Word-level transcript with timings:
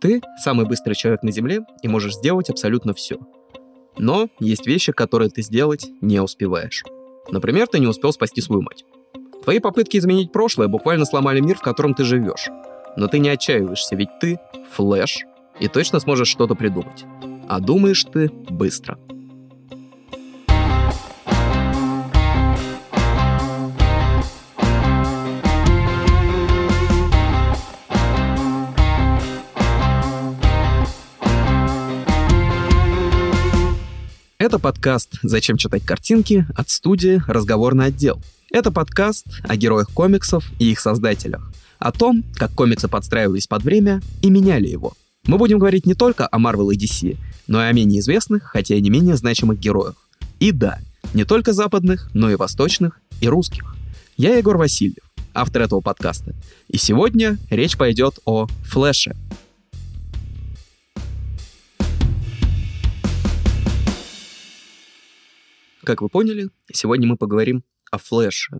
Ты 0.00 0.22
самый 0.38 0.66
быстрый 0.66 0.94
человек 0.94 1.22
на 1.22 1.32
Земле 1.32 1.60
и 1.82 1.88
можешь 1.88 2.14
сделать 2.14 2.50
абсолютно 2.50 2.94
все. 2.94 3.18
Но 3.98 4.28
есть 4.38 4.66
вещи, 4.66 4.92
которые 4.92 5.28
ты 5.28 5.42
сделать 5.42 5.88
не 6.00 6.20
успеваешь. 6.20 6.84
Например, 7.30 7.66
ты 7.66 7.80
не 7.80 7.86
успел 7.86 8.12
спасти 8.12 8.40
свою 8.40 8.62
мать. 8.62 8.84
Твои 9.42 9.58
попытки 9.58 9.96
изменить 9.96 10.32
прошлое 10.32 10.68
буквально 10.68 11.04
сломали 11.04 11.40
мир, 11.40 11.56
в 11.56 11.62
котором 11.62 11.94
ты 11.94 12.04
живешь. 12.04 12.48
Но 12.96 13.08
ты 13.08 13.18
не 13.18 13.28
отчаиваешься, 13.28 13.96
ведь 13.96 14.18
ты— 14.20 14.38
флэш, 14.72 15.20
и 15.58 15.68
точно 15.68 16.00
сможешь 16.00 16.28
что-то 16.28 16.54
придумать. 16.54 17.04
А 17.48 17.60
думаешь 17.60 18.04
ты 18.04 18.30
быстро. 18.50 18.98
Это 34.48 34.58
подкаст 34.58 35.10
«Зачем 35.22 35.58
читать 35.58 35.84
картинки» 35.84 36.46
от 36.56 36.70
студии 36.70 37.22
«Разговорный 37.26 37.84
отдел». 37.84 38.18
Это 38.50 38.72
подкаст 38.72 39.26
о 39.42 39.56
героях 39.56 39.90
комиксов 39.92 40.42
и 40.58 40.70
их 40.70 40.80
создателях, 40.80 41.52
о 41.78 41.92
том, 41.92 42.24
как 42.34 42.52
комиксы 42.52 42.88
подстраивались 42.88 43.46
под 43.46 43.62
время 43.62 44.00
и 44.22 44.30
меняли 44.30 44.66
его. 44.66 44.94
Мы 45.26 45.36
будем 45.36 45.58
говорить 45.58 45.84
не 45.84 45.92
только 45.92 46.26
о 46.26 46.38
Marvel 46.38 46.72
и 46.72 46.78
DC, 46.78 47.18
но 47.46 47.62
и 47.62 47.66
о 47.66 47.72
менее 47.72 48.00
известных, 48.00 48.44
хотя 48.44 48.74
и 48.74 48.80
не 48.80 48.88
менее 48.88 49.16
значимых 49.16 49.58
героях. 49.58 49.96
И 50.40 50.50
да, 50.50 50.78
не 51.12 51.24
только 51.26 51.52
западных, 51.52 52.08
но 52.14 52.30
и 52.30 52.36
восточных 52.36 53.02
и 53.20 53.28
русских. 53.28 53.76
Я 54.16 54.38
Егор 54.38 54.56
Васильев, 54.56 55.04
автор 55.34 55.60
этого 55.60 55.82
подкаста. 55.82 56.34
И 56.68 56.78
сегодня 56.78 57.36
речь 57.50 57.76
пойдет 57.76 58.18
о 58.24 58.46
Флэше— 58.64 59.14
Как 65.88 66.02
вы 66.02 66.10
поняли, 66.10 66.50
сегодня 66.70 67.08
мы 67.08 67.16
поговорим 67.16 67.64
о 67.90 67.96
флеше. 67.96 68.58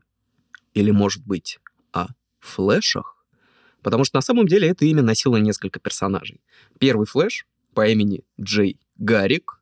Или, 0.72 0.92
может 0.92 1.26
быть, 1.26 1.60
о 1.92 2.06
флешах. 2.40 3.22
Потому 3.82 4.04
что 4.04 4.16
на 4.16 4.22
самом 4.22 4.48
деле 4.48 4.66
это 4.68 4.86
имя 4.86 5.02
носило 5.02 5.36
несколько 5.36 5.78
персонажей. 5.78 6.40
Первый 6.78 7.06
флеш 7.06 7.46
по 7.74 7.86
имени 7.86 8.24
Джей 8.40 8.80
Гарик 8.96 9.60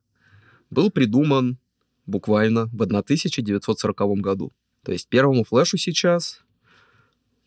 был 0.70 0.92
придуман 0.92 1.58
буквально 2.06 2.66
в 2.66 2.80
1940 2.82 4.20
году. 4.20 4.52
То 4.84 4.92
есть 4.92 5.08
первому 5.08 5.42
флешу 5.42 5.76
сейчас 5.76 6.44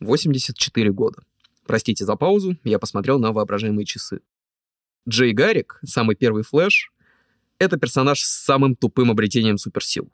84 0.00 0.92
года. 0.92 1.22
Простите 1.64 2.04
за 2.04 2.14
паузу, 2.16 2.58
я 2.64 2.78
посмотрел 2.78 3.18
на 3.18 3.32
воображаемые 3.32 3.86
часы. 3.86 4.20
Джей 5.08 5.32
Гарик, 5.32 5.80
самый 5.82 6.14
первый 6.14 6.42
флеш, 6.42 6.92
это 7.60 7.76
персонаж 7.76 8.20
с 8.22 8.44
самым 8.44 8.74
тупым 8.74 9.10
обретением 9.10 9.58
суперсил. 9.58 10.10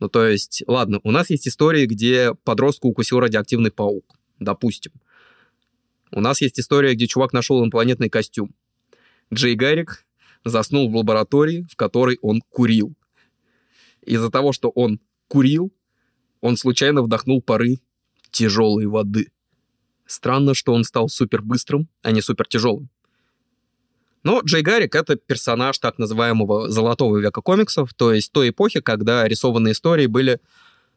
Ну, 0.00 0.08
то 0.08 0.26
есть, 0.26 0.64
ладно, 0.66 1.00
у 1.04 1.10
нас 1.10 1.30
есть 1.30 1.46
истории, 1.46 1.86
где 1.86 2.34
подростку 2.44 2.88
укусил 2.88 3.20
радиоактивный 3.20 3.70
паук, 3.70 4.16
допустим. 4.40 4.92
У 6.10 6.20
нас 6.20 6.40
есть 6.40 6.58
история, 6.58 6.94
где 6.94 7.06
чувак 7.06 7.32
нашел 7.32 7.62
инопланетный 7.62 8.08
костюм. 8.08 8.54
Джей 9.32 9.54
Гарик 9.54 10.06
заснул 10.44 10.90
в 10.90 10.96
лаборатории, 10.96 11.66
в 11.70 11.76
которой 11.76 12.18
он 12.22 12.40
курил. 12.48 12.94
Из-за 14.02 14.30
того, 14.30 14.52
что 14.52 14.70
он 14.70 15.00
курил, 15.28 15.72
он 16.40 16.56
случайно 16.56 17.02
вдохнул 17.02 17.42
пары 17.42 17.80
тяжелой 18.30 18.86
воды. 18.86 19.32
Странно, 20.06 20.54
что 20.54 20.72
он 20.72 20.84
стал 20.84 21.08
супер 21.08 21.42
быстрым, 21.42 21.88
а 22.02 22.12
не 22.12 22.22
супер 22.22 22.46
тяжелым. 22.46 22.88
Но 24.26 24.40
Джей 24.40 24.62
Гаррик— 24.62 24.92
это 24.96 25.14
персонаж 25.14 25.78
так 25.78 25.98
называемого 25.98 26.68
золотого 26.68 27.16
века 27.16 27.42
комиксов, 27.42 27.94
то 27.94 28.12
есть 28.12 28.32
той 28.32 28.48
эпохи, 28.48 28.80
когда 28.80 29.28
рисованные 29.28 29.70
истории 29.70 30.06
были 30.06 30.40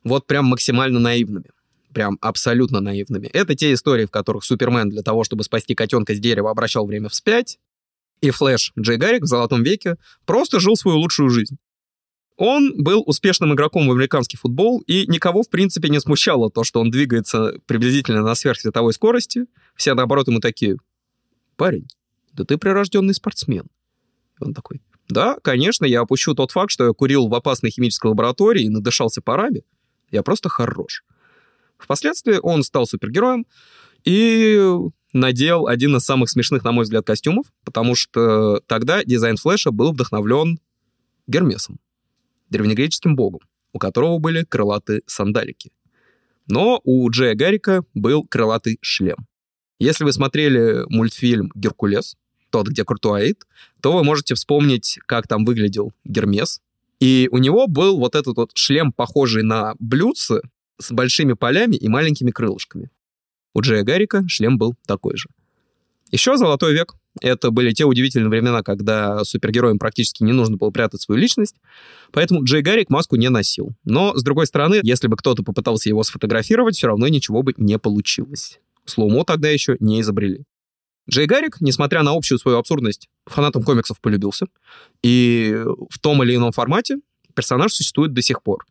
вот 0.03 0.25
прям 0.25 0.45
максимально 0.45 0.99
наивными. 0.99 1.51
Прям 1.93 2.17
абсолютно 2.21 2.79
наивными. 2.79 3.27
Это 3.27 3.53
те 3.53 3.71
истории, 3.71 4.07
в 4.07 4.09
которых 4.09 4.43
Супермен 4.43 4.89
для 4.89 5.03
того, 5.03 5.23
чтобы 5.23 5.43
спасти 5.43 5.75
котенка 5.75 6.15
с 6.15 6.19
дерева, 6.19 6.49
обращал 6.49 6.87
время 6.87 7.07
вспять. 7.09 7.59
И 8.21 8.31
Флэш 8.31 8.73
Джей 8.79 8.97
Гаррик 8.97 9.21
в 9.21 9.27
Золотом 9.27 9.61
веке 9.61 9.97
просто 10.25 10.59
жил 10.59 10.75
свою 10.75 10.97
лучшую 10.97 11.29
жизнь. 11.29 11.57
Он 12.35 12.81
был 12.81 13.03
успешным 13.05 13.53
игроком 13.53 13.87
в 13.87 13.91
американский 13.91 14.37
футбол, 14.37 14.79
и 14.87 15.05
никого, 15.05 15.43
в 15.43 15.51
принципе, 15.51 15.89
не 15.89 15.99
смущало 15.99 16.49
то, 16.49 16.63
что 16.63 16.81
он 16.81 16.89
двигается 16.89 17.59
приблизительно 17.67 18.23
на 18.23 18.33
сверхсветовой 18.33 18.93
скорости. 18.93 19.45
Все, 19.75 19.93
наоборот, 19.93 20.27
ему 20.27 20.39
такие, 20.39 20.77
парень, 21.57 21.85
да 22.39 22.45
ты 22.45 22.57
прирожденный 22.57 23.13
спортсмен. 23.13 23.67
Он 24.39 24.53
такой, 24.53 24.81
да, 25.09 25.37
конечно, 25.43 25.83
я 25.85 26.01
опущу 26.01 26.33
тот 26.33 26.51
факт, 26.51 26.71
что 26.71 26.85
я 26.85 26.93
курил 26.93 27.27
в 27.27 27.35
опасной 27.35 27.69
химической 27.69 28.07
лаборатории 28.07 28.63
и 28.63 28.69
надышался 28.69 29.21
парами. 29.21 29.63
Я 30.09 30.23
просто 30.23 30.47
хорош. 30.47 31.03
Впоследствии 31.77 32.39
он 32.41 32.63
стал 32.63 32.85
супергероем 32.85 33.45
и 34.05 34.57
надел 35.11 35.67
один 35.67 35.97
из 35.97 36.03
самых 36.03 36.29
смешных, 36.29 36.63
на 36.63 36.71
мой 36.71 36.83
взгляд, 36.83 37.05
костюмов, 37.05 37.47
потому 37.65 37.95
что 37.95 38.61
тогда 38.67 39.03
дизайн 39.03 39.35
Флэша 39.35 39.71
был 39.71 39.91
вдохновлен 39.91 40.59
Гермесом, 41.27 41.79
древнегреческим 42.49 43.17
богом, 43.17 43.41
у 43.73 43.79
которого 43.79 44.17
были 44.17 44.45
крылатые 44.45 45.01
сандалики. 45.07 45.71
Но 46.47 46.79
у 46.85 47.09
Джея 47.09 47.35
Гаррика 47.35 47.83
был 47.93 48.25
крылатый 48.25 48.79
шлем. 48.81 49.27
Если 49.77 50.03
вы 50.03 50.13
смотрели 50.13 50.85
мультфильм 50.87 51.51
«Геркулес», 51.55 52.15
тот, 52.49 52.67
где 52.67 52.83
Куртуаид, 52.83 53.45
то 53.81 53.93
вы 53.93 54.03
можете 54.03 54.35
вспомнить, 54.35 54.99
как 55.05 55.27
там 55.27 55.45
выглядел 55.45 55.93
Гермес. 56.05 56.61
И 56.99 57.29
у 57.31 57.37
него 57.37 57.67
был 57.67 57.97
вот 57.97 58.15
этот 58.15 58.35
вот 58.37 58.51
шлем, 58.55 58.91
похожий 58.91 59.43
на 59.43 59.75
блюдце, 59.79 60.41
с 60.79 60.91
большими 60.91 61.33
полями 61.33 61.75
и 61.75 61.87
маленькими 61.87 62.31
крылышками. 62.31 62.89
У 63.53 63.61
Джея 63.61 63.83
Гаррика 63.83 64.23
шлем 64.27 64.57
был 64.57 64.75
такой 64.85 65.17
же. 65.17 65.29
Еще 66.11 66.37
«Золотой 66.37 66.73
век»— 66.73 66.95
это 67.21 67.51
были 67.51 67.71
те 67.71 67.85
удивительные 67.85 68.29
времена, 68.29 68.63
когда 68.63 69.23
супергероям 69.23 69.77
практически 69.77 70.23
не 70.23 70.31
нужно 70.31 70.57
было 70.57 70.71
прятать 70.71 71.01
свою 71.01 71.21
личность, 71.21 71.55
поэтому 72.11 72.43
Джей 72.43 72.61
Гаррик 72.61 72.89
маску 72.89 73.15
не 73.15 73.29
носил. 73.29 73.75
Но, 73.83 74.15
с 74.17 74.23
другой 74.23 74.47
стороны, 74.47 74.79
если 74.81 75.07
бы 75.07 75.15
кто-то 75.17 75.43
попытался 75.43 75.89
его 75.89 76.01
сфотографировать, 76.03 76.75
все 76.75 76.87
равно 76.87 77.07
ничего 77.07 77.43
бы 77.43 77.53
не 77.57 77.77
получилось. 77.77 78.59
Слоумо 78.85 79.23
тогда 79.23 79.49
еще 79.49 79.77
не 79.79 80.01
изобрели. 80.01 80.45
Джей 81.09 81.25
Гаррик, 81.25 81.59
несмотря 81.59 82.03
на 82.03 82.11
общую 82.11 82.37
свою 82.37 82.59
абсурдность, 82.59 83.09
фанатам 83.25 83.63
комиксов 83.63 83.99
полюбился. 83.99 84.45
И 85.01 85.55
в 85.89 85.97
том 85.99 86.21
или 86.23 86.35
ином 86.35 86.51
формате 86.51 86.97
персонаж 87.33 87.73
существует 87.73 88.13
до 88.13 88.21
сих 88.21 88.43
пор. 88.43 88.65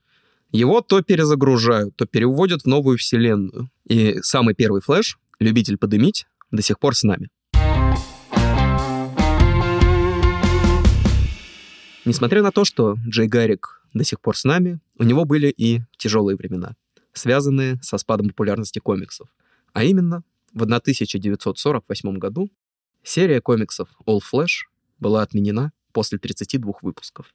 Его 0.53 0.81
то 0.81 1.03
перезагружают, 1.03 1.97
то 1.97 2.07
переводят 2.07 2.63
в 2.63 2.67
новую 2.67 2.97
вселенную. 2.97 3.71
И 3.89 4.19
самый 4.23 4.55
первый 4.55 4.81
Флэш, 4.81 5.19
любитель 5.41 5.77
подымить, 5.77 6.27
до 6.53 6.63
сих 6.63 6.79
пор 6.79 6.95
с 6.95 7.03
нами. 7.03 7.29
Несмотря 12.05 12.43
на 12.43 12.53
то, 12.53 12.65
что 12.65 12.97
Джей 13.07 13.27
Гаррик 13.27 13.83
до 13.93 14.05
сих 14.05 14.21
пор 14.21 14.37
с 14.37 14.45
нами, 14.45 14.79
у 14.97 15.03
него 15.03 15.25
были 15.25 15.49
и 15.49 15.81
тяжелые 15.99 16.37
времена, 16.37 16.77
связанные 17.13 17.81
со 17.83 17.99
спадом 17.99 18.29
популярности 18.29 18.79
комиксов. 18.79 19.29
А 19.73 19.83
именно, 19.83 20.23
в 20.53 20.63
1948 20.63 22.19
году 22.19 22.51
серия 23.03 23.41
комиксов 23.41 23.89
All 24.07 24.21
Flash 24.21 24.67
была 24.99 25.23
отменена 25.23 25.73
после 25.93 26.19
32 26.19 26.75
выпусков. 26.83 27.35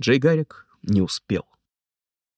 Джей 0.00 0.18
Гаррик 0.18 0.66
не 0.82 1.00
успел. 1.00 1.46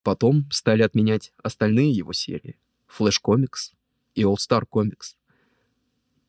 Потом 0.03 0.51
стали 0.51 0.83
отменять 0.83 1.33
остальные 1.43 1.93
его 1.93 2.13
серии 2.13 2.59
Flash 2.89 3.17
Comics 3.25 3.75
и 4.15 4.23
All 4.23 4.37
Star 4.37 4.65
Comics. 4.71 5.17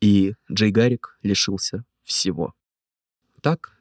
И 0.01 0.33
Джей 0.51 0.71
Гаррик 0.71 1.17
лишился 1.21 1.85
всего. 2.03 2.55
Так, 3.41 3.77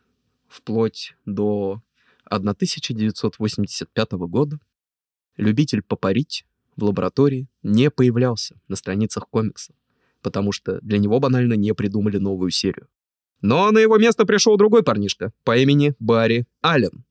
вплоть 0.49 1.17
до 1.25 1.83
1985 2.27 4.13
года 4.13 4.61
любитель 5.37 5.83
попарить 5.83 6.45
в 6.77 6.85
лаборатории 6.85 7.49
не 7.63 7.91
появлялся 7.91 8.61
на 8.69 8.77
страницах 8.77 9.29
комиксов, 9.29 9.75
потому 10.23 10.53
что 10.53 10.81
для 10.81 10.99
него 10.99 11.21
банально 11.21 11.55
не 11.55 11.75
придумали 11.75 12.19
новую 12.19 12.51
серию. 12.51 12.89
Но 13.41 13.71
на 13.71 13.79
его 13.79 13.99
место 13.99 14.27
пришел 14.27 14.57
другой 14.57 14.83
парнишка 14.83 15.33
по 15.45 15.57
имени 15.57 15.95
Барри 15.99 16.47
Аллен. 16.61 17.05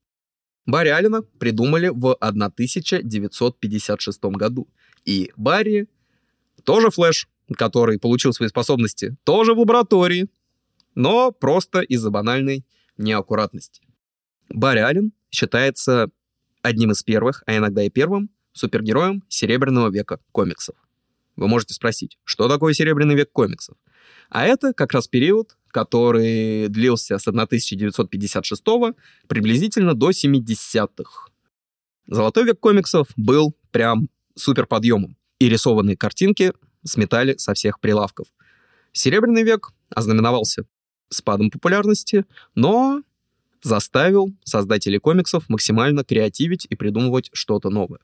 Барри 0.65 0.89
Аллена 0.89 1.21
придумали 1.39 1.87
в 1.87 2.13
1956 2.13 4.23
году. 4.23 4.67
И 5.05 5.31
Барри 5.37 5.87
тоже 6.65 6.89
Флэш, 6.89 7.29
который 7.57 7.97
получил 7.97 8.33
свои 8.33 8.49
способности 8.49 9.15
тоже 9.23 9.53
в 9.53 9.59
лаборатории, 9.59 10.27
но 10.95 11.31
просто 11.31 11.79
из-за 11.79 12.11
банальной 12.11 12.65
неаккуратности. 12.97 13.87
Барри 14.49 14.79
Аллен 14.79 15.13
считается 15.31 16.09
одним 16.61 16.91
из 16.91 17.03
первых, 17.03 17.43
а 17.45 17.55
иногда 17.55 17.83
и 17.83 17.89
первым, 17.89 18.29
супергероем 18.51 19.23
Серебряного 19.29 19.89
века 19.89 20.19
комиксов. 20.33 20.75
Вы 21.37 21.47
можете 21.47 21.73
спросить, 21.73 22.17
что 22.23 22.49
такое 22.49 22.73
Серебряный 22.73 23.15
век 23.15 23.31
комиксов? 23.31 23.77
А 24.29 24.45
это 24.45 24.73
как 24.73 24.91
раз 24.91 25.07
период, 25.07 25.55
который 25.69 26.67
длился 26.67 27.17
с 27.17 27.27
1956 27.27 28.63
приблизительно 29.27 29.93
до 29.93 30.09
70-х. 30.09 31.29
Золотой 32.07 32.43
век 32.43 32.59
комиксов 32.59 33.07
был 33.15 33.55
прям 33.71 34.09
супер 34.35 34.65
подъемом, 34.65 35.15
и 35.39 35.47
рисованные 35.47 35.95
картинки 35.95 36.53
сметали 36.83 37.37
со 37.37 37.53
всех 37.53 37.79
прилавков. 37.79 38.27
Серебряный 38.91 39.43
век 39.43 39.71
ознаменовался 39.89 40.65
спадом 41.09 41.51
популярности, 41.51 42.25
но 42.55 43.03
заставил 43.61 44.33
создателей 44.43 44.99
комиксов 44.99 45.47
максимально 45.49 46.03
креативить 46.03 46.65
и 46.69 46.75
придумывать 46.75 47.29
что-то 47.33 47.69
новое. 47.69 47.99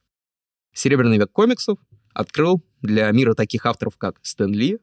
Серебряный 0.74 1.18
век 1.18 1.31
комиксов 1.31 1.79
открыл 2.13 2.63
для 2.81 3.10
мира 3.12 3.33
таких 3.33 3.65
авторов, 3.65 3.98
как 3.98 4.19
Стэн 4.21 4.54
Ли, 4.54 4.80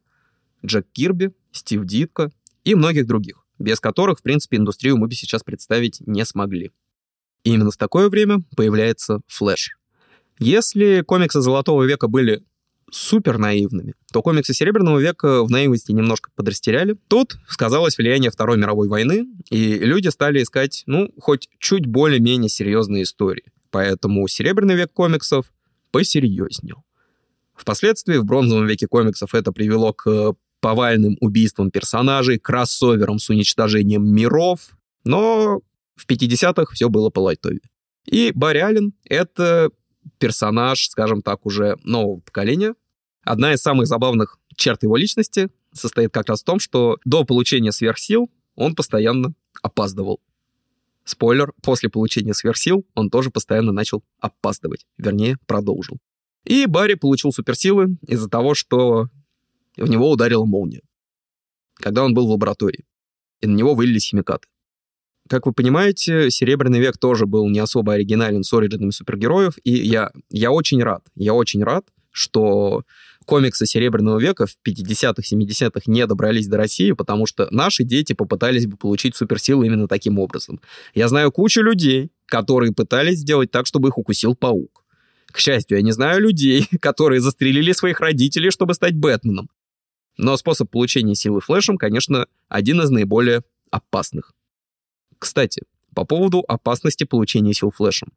Джек 0.65 0.87
Кирби, 0.93 1.33
Стив 1.53 1.85
Дитко 1.85 2.31
и 2.65 2.75
многих 2.75 3.07
других, 3.07 3.45
без 3.59 3.81
которых, 3.81 4.19
в 4.19 4.23
принципе, 4.23 4.57
индустрию 4.57 4.97
мы 4.97 5.09
бы 5.09 5.15
сейчас 5.15 5.43
представить 5.43 6.01
не 6.07 6.25
смогли. 6.25 6.71
И 7.45 7.53
именно 7.53 7.71
в 7.71 7.77
такое 7.77 8.09
время 8.09 8.43
появляется 8.57 9.21
Флэш. 9.27 9.77
Если 10.39 11.03
комиксы 11.03 11.41
Золотого 11.41 11.85
века 11.85 12.09
были 12.09 12.43
супер 12.91 13.39
наивными, 13.39 13.95
то 14.13 14.23
комиксы 14.23 14.53
Серебряного 14.53 14.99
века 14.99 15.45
в 15.45 15.51
наивности 15.51 15.93
немножко 15.93 16.31
подрастеряли. 16.35 16.97
Тут 17.09 17.37
сказалось 17.49 17.97
влияние 17.97 18.31
Второй 18.31 18.59
мировой 18.59 18.89
войны, 18.89 19.27
и 19.51 19.79
люди 19.79 20.09
стали 20.09 20.43
искать, 20.43 20.83
ну, 20.87 21.13
хоть 21.19 21.49
чуть 21.59 21.87
более-менее 21.87 22.49
серьезные 22.49 23.05
истории. 23.05 23.45
Поэтому 23.71 24.27
Серебряный 24.27 24.75
век 24.75 24.93
комиксов 24.93 25.53
посерьезнел. 25.93 26.83
Впоследствии 27.61 28.17
в 28.17 28.25
бронзовом 28.25 28.67
веке 28.67 28.87
комиксов 28.87 29.35
это 29.35 29.53
привело 29.53 29.93
к 29.93 30.33
повальным 30.61 31.19
убийствам 31.21 31.71
персонажей, 31.71 32.39
кроссоверам 32.39 33.19
с 33.19 33.29
уничтожением 33.29 34.03
миров, 34.11 34.71
но 35.05 35.61
в 35.95 36.07
50-х 36.09 36.73
все 36.73 36.89
было 36.89 37.11
по 37.11 37.21
лайтове. 37.21 37.61
И 38.07 38.33
Барри 38.35 38.61
Аллен— 38.61 38.95
это 39.05 39.71
персонаж, 40.17 40.89
скажем 40.89 41.21
так, 41.21 41.45
уже 41.45 41.77
нового 41.85 42.21
поколения. 42.21 42.75
Одна 43.25 43.53
из 43.53 43.61
самых 43.61 43.87
забавных 43.87 44.39
черт 44.57 44.83
его 44.83 44.97
личности 44.97 45.51
состоит 45.75 46.15
как 46.15 46.31
раз 46.31 46.41
в 46.41 46.45
том, 46.45 46.61
что 46.61 46.97
до 47.05 47.25
получения 47.25 47.73
сверхсил 47.73 48.31
он 48.55 48.75
постоянно 48.75 49.35
опаздывал. 49.63 50.23
Спойлер, 51.05 51.53
после 51.63 51.91
получения 51.91 52.33
сверхсил 52.33 52.87
он 52.95 53.11
тоже 53.11 53.31
постоянно 53.31 53.73
начал 53.73 54.03
опаздывать, 54.19 54.87
вернее, 54.97 55.37
продолжил. 55.47 55.99
И 56.45 56.67
Барри 56.67 56.95
получил 56.95 57.33
суперсилы 57.33 57.97
из-за 58.07 58.29
того, 58.29 58.55
что 58.55 59.09
в 59.77 59.89
него 59.89 60.11
ударила 60.11 60.45
молния, 60.45 60.83
когда 61.75 62.05
он 62.05 62.15
был 62.15 62.27
в 62.27 62.31
лаборатории, 62.31 62.87
и 63.41 63.47
на 63.47 63.55
него 63.55 63.75
вылились 63.75 64.09
химикаты. 64.09 64.49
Как 65.29 65.47
вы 65.47 65.53
понимаете, 65.53 66.31
Серебряный 66.31 66.81
век 66.81 66.99
тоже 66.99 67.27
был 67.27 67.49
не 67.49 67.61
особо 67.61 67.93
оригинален 67.93 68.43
с 68.43 68.53
оригинами 68.53 68.91
супергероев, 68.91 69.59
и 69.63 69.71
я, 69.71 70.11
я 70.29 70.51
очень 70.51 70.83
рад, 70.83 71.05
я 71.15 71.35
очень 71.35 71.63
рад, 71.63 71.87
что 72.11 72.83
комиксы 73.27 73.65
Серебряного 73.65 74.19
века 74.19 74.47
в 74.47 74.57
50-х, 74.67 75.23
70-х 75.23 75.83
не 75.87 76.05
добрались 76.07 76.49
до 76.49 76.57
России, 76.57 76.91
потому 76.93 77.27
что 77.27 77.47
наши 77.53 77.85
дети 77.85 78.13
попытались 78.13 78.67
бы 78.67 78.77
получить 78.77 79.15
суперсилы 79.15 79.67
именно 79.67 79.87
таким 79.87 80.19
образом. 80.19 80.61
Я 80.95 81.07
знаю 81.07 81.31
кучу 81.31 81.63
людей, 81.63 82.11
которые 82.27 82.73
пытались 82.73 83.19
сделать 83.19 83.53
так, 83.53 83.67
чтобы 83.67 83.91
их 83.91 83.99
укусил 83.99 84.35
паук. 84.35 84.80
К 85.33 85.39
счастью, 85.39 85.79
я 85.79 85.83
не 85.83 85.93
знаю 85.93 86.21
людей, 86.21 86.67
которые 86.81 87.21
застрелили 87.21 87.73
своих 87.73 88.01
родителей, 88.01 88.51
чтобы 88.51 88.75
стать 88.75 88.95
Бэтменом. 88.95 89.49
Но 90.17 90.37
способ 90.37 90.71
получения 90.71 91.15
силы 91.15 91.41
флешем, 91.41 91.79
конечно, 91.79 92.27
один 92.49 92.81
из 92.83 92.91
наиболее 92.91 93.43
опасных. 93.71 94.33
Кстати, 95.19 95.63
по 95.95 96.05
поводу 96.05 96.45
опасности 96.47 97.05
получения 97.05 97.55
сил 97.55 97.71
флешем. 97.71 98.13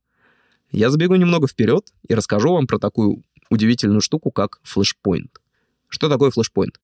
Я 0.72 0.90
забегу 0.90 1.16
немного 1.16 1.48
вперед 1.48 1.94
и 2.08 2.14
расскажу 2.16 2.54
вам 2.54 2.68
про 2.68 2.80
такую 2.80 3.24
удивительную 3.50 4.02
штуку, 4.02 4.32
как 4.32 4.60
Flashpoint. 4.64 5.40
Что 5.88 6.10
такое 6.10 6.32
Flashpoint? 6.32 6.80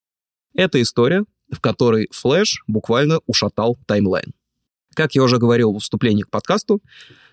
Это 0.54 0.82
история, 0.82 1.26
в 1.52 1.60
которой 1.60 2.08
флэш 2.12 2.64
буквально 2.68 3.20
ушатал 3.26 3.78
timeline. 3.88 4.34
Как 5.00 5.16
я 5.16 5.24
уже 5.24 5.38
говорил 5.38 5.72
в 5.72 5.80
вступлении 5.80 6.24
к 6.24 6.30
подкасту, 6.30 6.82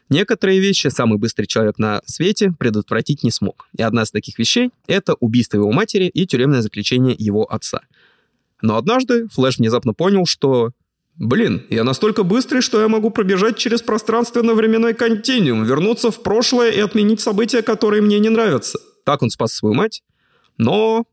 некоторые 0.09 0.61
вещи 0.61 0.87
самый 0.87 1.19
быстрый 1.19 1.47
человек 1.47 1.81
на 1.81 2.01
свете 2.07 2.53
предотвратить 2.57 3.25
не 3.25 3.33
смог. 3.33 3.67
И 3.77 3.83
одна 3.83 4.05
из 4.05 4.13
таких 4.13 4.39
вещей— 4.39 4.71
это 4.87 5.15
убийство 5.15 5.57
его 5.57 5.73
матери 5.73 6.05
и 6.05 6.29
тюремное 6.29 6.63
заключение 6.63 7.17
его 7.19 7.45
отца. 7.53 7.81
Но 8.63 8.77
однажды 8.77 9.27
Флэш 9.33 9.59
внезапно 9.59 9.95
понял, 9.95 10.27
что 10.27 10.71
Блин, 11.17 11.67
я 11.69 11.83
настолько 11.83 12.23
быстрый, 12.23 12.61
что 12.61 12.81
я 12.81 12.87
могу 12.87 13.11
пробежать 13.11 13.57
через 13.57 13.83
пространственно-временной 13.83 14.95
континуум, 14.95 15.65
вернуться 15.65 16.13
в 16.13 16.23
прошлое 16.23 16.71
и 16.71 16.79
отменить 16.79 17.21
события, 17.21 17.63
которые 17.63 18.01
мне 18.01 18.21
не 18.21 18.29
нравятся. 18.29 18.79
Так 19.05 19.23
он 19.23 19.31
спас 19.31 19.55
свою 19.55 19.75
мать, 19.75 20.05
но 20.57 21.05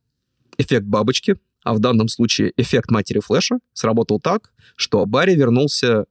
эффект 0.59 0.85
бабочки, 0.85 1.37
а 1.63 1.73
в 1.73 1.79
данном 1.79 2.09
случае 2.09 2.53
эффект 2.57 2.91
матери 2.91 3.21
Флэша, 3.21 3.57
сработал 3.73 4.19
так, 4.19 4.51
что 4.75 5.03
Барри 5.07 5.33
вернулся 5.33 6.05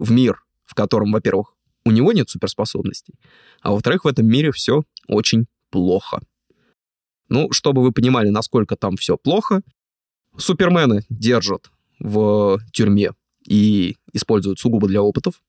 в 0.00 0.10
мир, 0.10 0.42
в 0.64 0.74
котором, 0.74 1.12
во-первых, 1.12 1.54
у 1.84 1.92
него 1.92 2.12
нет 2.12 2.28
суперспособностей, 2.28 3.14
а 3.62 3.70
во-вторых, 3.72 4.04
в 4.04 4.08
этом 4.08 4.26
мире 4.26 4.50
все 4.50 4.82
очень 5.06 5.46
плохо. 5.70 6.20
Ну, 7.28 7.52
чтобы 7.52 7.82
вы 7.82 7.92
понимали, 7.92 8.30
насколько 8.30 8.76
там 8.76 8.96
все 8.96 9.16
плохо, 9.16 9.62
Супермена 10.36 11.04
держат 11.08 11.70
в 12.00 12.58
тюрьме 12.72 13.12
и 13.46 13.96
используют 14.12 14.58
сугубо 14.58 14.88
для 14.88 15.02
опытов. 15.02 15.40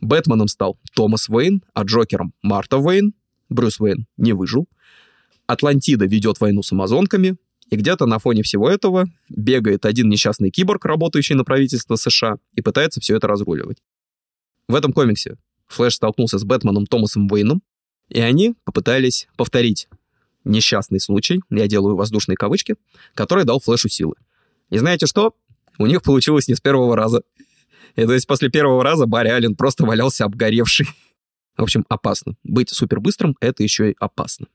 Бэтменом 0.00 0.48
стал 0.48 0.78
Томас 0.94 1.28
Уэйн, 1.28 1.62
а 1.74 1.82
Джокером 1.82 2.32
Марта 2.42 2.78
Уэйн. 2.78 3.14
Брюс 3.50 3.78
Уэйн 3.78 4.06
не 4.16 4.32
выжил. 4.32 4.66
Атлантида 5.46 6.06
ведет 6.06 6.40
войну 6.40 6.62
с 6.62 6.72
амазонками, 6.72 7.36
и 7.72 7.76
где-то 7.76 8.04
на 8.04 8.18
фоне 8.18 8.42
всего 8.42 8.68
этого 8.68 9.06
бегает 9.30 9.86
один 9.86 10.10
несчастный 10.10 10.50
киборг, 10.50 10.84
работающий 10.84 11.34
на 11.34 11.42
правительство 11.42 11.96
США, 11.96 12.36
и 12.54 12.60
пытается 12.60 13.00
все 13.00 13.16
это 13.16 13.26
разруливать. 13.26 13.78
В 14.68 14.74
этом 14.74 14.92
комиксе 14.92 15.38
Флэш 15.68 15.94
столкнулся 15.94 16.38
с 16.38 16.44
Бэтменом 16.44 16.84
Томасом 16.84 17.32
Уэйном, 17.32 17.62
и 18.10 18.20
они 18.20 18.56
попытались 18.64 19.26
повторить 19.38 19.88
несчастный 20.44 21.00
случай, 21.00 21.40
я 21.48 21.66
делаю 21.66 21.96
воздушные 21.96 22.36
кавычки, 22.36 22.76
который 23.14 23.44
дал 23.44 23.58
Флэшу 23.58 23.88
силы. 23.88 24.16
И 24.68 24.76
знаете 24.76 25.06
что? 25.06 25.34
У 25.78 25.86
них 25.86 26.02
получилось 26.02 26.48
не 26.48 26.54
с 26.54 26.60
первого 26.60 26.94
раза. 26.94 27.22
И 27.96 28.04
то 28.04 28.12
есть 28.12 28.26
после 28.26 28.50
первого 28.50 28.84
раза 28.84 29.06
Барри 29.06 29.28
Аллен 29.28 29.56
просто 29.56 29.86
валялся 29.86 30.26
обгоревший. 30.26 30.88
В 31.56 31.62
общем, 31.62 31.86
опасно. 31.88 32.34
Быть 32.44 32.68
супербыстрым— 32.68 33.34
это 33.40 33.62
еще 33.62 33.92
и 33.92 33.96
опасно. 33.98 34.48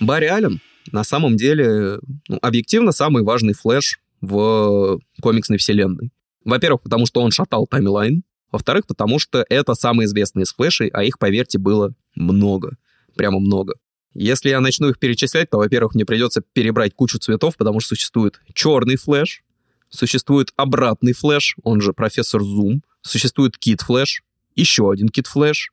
Барри 0.00 0.26
Аллен 0.26 0.60
на 0.92 1.04
самом 1.04 1.36
деле 1.36 1.98
ну, 2.28 2.38
объективно 2.42 2.92
самый 2.92 3.22
важный 3.22 3.52
флэш 3.52 4.00
в 4.20 4.98
комиксной 5.20 5.58
вселенной. 5.58 6.10
Во-первых, 6.44 6.82
потому 6.82 7.06
что 7.06 7.20
он 7.20 7.30
шатал 7.30 7.66
таймлайн. 7.66 8.22
Во-вторых, 8.50 8.86
потому 8.86 9.18
что 9.18 9.44
это 9.48 9.74
самый 9.74 10.06
известный 10.06 10.42
из 10.42 10.52
флешей, 10.52 10.88
а 10.88 11.04
их, 11.04 11.18
поверьте, 11.18 11.58
было 11.58 11.94
много. 12.16 12.76
Прямо 13.14 13.38
много. 13.38 13.74
Если 14.12 14.48
я 14.48 14.60
начну 14.60 14.88
их 14.88 14.98
перечислять, 14.98 15.50
то, 15.50 15.58
во-первых, 15.58 15.94
мне 15.94 16.04
придется 16.04 16.42
перебрать 16.52 16.94
кучу 16.94 17.18
цветов, 17.18 17.56
потому 17.56 17.78
что 17.78 17.90
существует 17.90 18.40
черный 18.52 18.96
флеш, 18.96 19.44
существует 19.88 20.52
обратный 20.56 21.12
флеш, 21.12 21.56
он 21.62 21.80
же 21.80 21.92
профессор 21.92 22.42
Зум, 22.42 22.82
существует 23.02 23.56
кит 23.56 23.82
флеш, 23.82 24.22
еще 24.56 24.90
один 24.90 25.08
кит 25.08 25.28
флеш, 25.28 25.72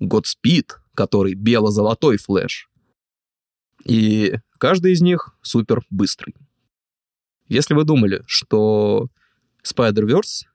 Годспид, 0.00 0.78
который 0.94 1.34
бело-золотой 1.34 2.18
флеш. 2.18 2.68
И 3.84 4.34
каждый 4.58 4.92
из 4.92 5.00
них 5.00 5.36
супер 5.42 5.82
быстрый. 5.90 6.34
Если 7.48 7.74
вы 7.74 7.84
думали, 7.84 8.22
что 8.26 9.08
Spider-Verse 9.64 10.46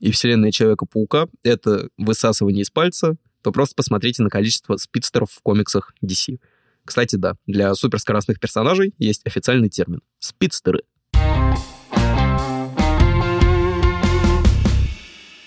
и 0.00 0.10
вселенная 0.10 0.50
Человека-паука— 0.50 1.28
это 1.42 1.90
высасывание 1.96 2.62
из 2.62 2.70
пальца, 2.70 3.16
то 3.42 3.52
просто 3.52 3.74
посмотрите 3.74 4.22
на 4.22 4.30
количество 4.30 4.76
спидстеров 4.76 5.30
в 5.30 5.42
комиксах 5.42 5.92
DC. 6.02 6.40
Кстати, 6.84 7.16
да, 7.16 7.36
для 7.46 7.74
суперскоростных 7.74 8.40
персонажей 8.40 8.94
есть 8.98 9.26
официальный 9.26 9.68
термин— 9.68 10.00
спидстеры. 10.18 10.84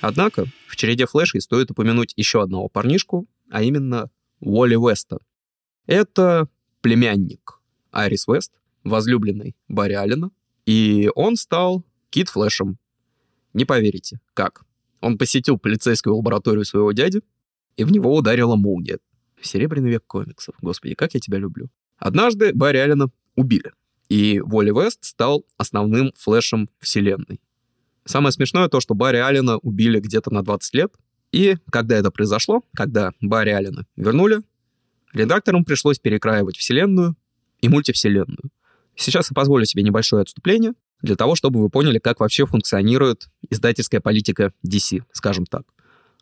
Однако 0.02 0.46
в 0.68 0.76
череде 0.76 1.06
флешей 1.06 1.42
стоит 1.42 1.72
упомянуть 1.72 2.14
еще 2.16 2.42
одного 2.42 2.70
парнишку, 2.70 3.28
а 3.50 3.62
именно 3.62 4.10
Уолли 4.40 4.76
Веста. 4.76 5.20
Это 5.86 6.48
племянник 6.82 7.60
Айрис 7.92 8.28
Вест, 8.28 8.52
возлюбленный 8.84 9.56
Барри 9.68 9.94
Аллена, 9.94 10.32
и 10.66 11.10
он 11.16 11.36
стал 11.36 11.84
Кит 12.10 12.30
Флэшем. 12.30 12.78
Не 13.54 13.66
поверите, 13.66 14.20
как? 14.34 14.66
Он 15.02 15.18
посетил 15.18 15.58
полицейскую 15.58 16.16
лабораторию 16.16 16.66
своего 16.66 16.92
дяди, 16.92 17.22
и 17.78 17.84
в 17.84 17.92
него 17.92 18.16
ударила 18.16 18.56
молния. 18.56 19.00
Серебряный 19.42 19.90
век 19.90 20.06
комиксов. 20.06 20.56
Господи, 20.62 20.94
как 20.96 21.14
я 21.14 21.20
тебя 21.20 21.38
люблю. 21.40 21.70
Однажды 21.98 22.54
Барри 22.54 22.78
Аллена 22.78 23.10
убили. 23.36 23.72
и 24.10 24.40
Воли 24.42 24.72
Вест 24.72 25.04
стал 25.06 25.46
основным 25.58 26.12
флешем 26.18 26.70
вселенной. 26.80 27.40
Самое 28.06 28.32
смешное 28.32 28.68
то, 28.68 28.80
что 28.80 28.94
Барри 28.94 29.18
Аллена 29.18 29.58
убили 29.58 30.00
где-то 30.00 30.34
на 30.34 30.44
20 30.44 30.74
лет, 30.74 30.94
и 31.32 31.58
когда 31.72 31.96
это 31.98 32.12
произошло, 32.12 32.62
когда 32.76 33.14
Барри 33.22 33.52
Аллена 33.52 33.86
вернули, 33.96 34.42
редакторам 35.14 35.66
пришлось 35.66 36.00
перекраивать 36.00 36.58
вселенную 36.58 37.16
и 37.62 37.70
мультивселенную. 37.70 38.52
Сейчас 38.96 39.32
я 39.32 39.36
позволю 39.36 39.66
себе 39.66 39.84
небольшое 39.84 40.22
отступление 40.22 40.74
для 41.02 41.16
того, 41.16 41.36
чтобы 41.36 41.62
вы 41.62 41.70
поняли, 41.70 42.00
как 42.00 42.20
вообще 42.20 42.46
функционирует 42.46 43.30
издательская 43.50 44.02
политика 44.02 44.54
DC, 44.66 45.04
скажем 45.12 45.46
так. 45.46 45.64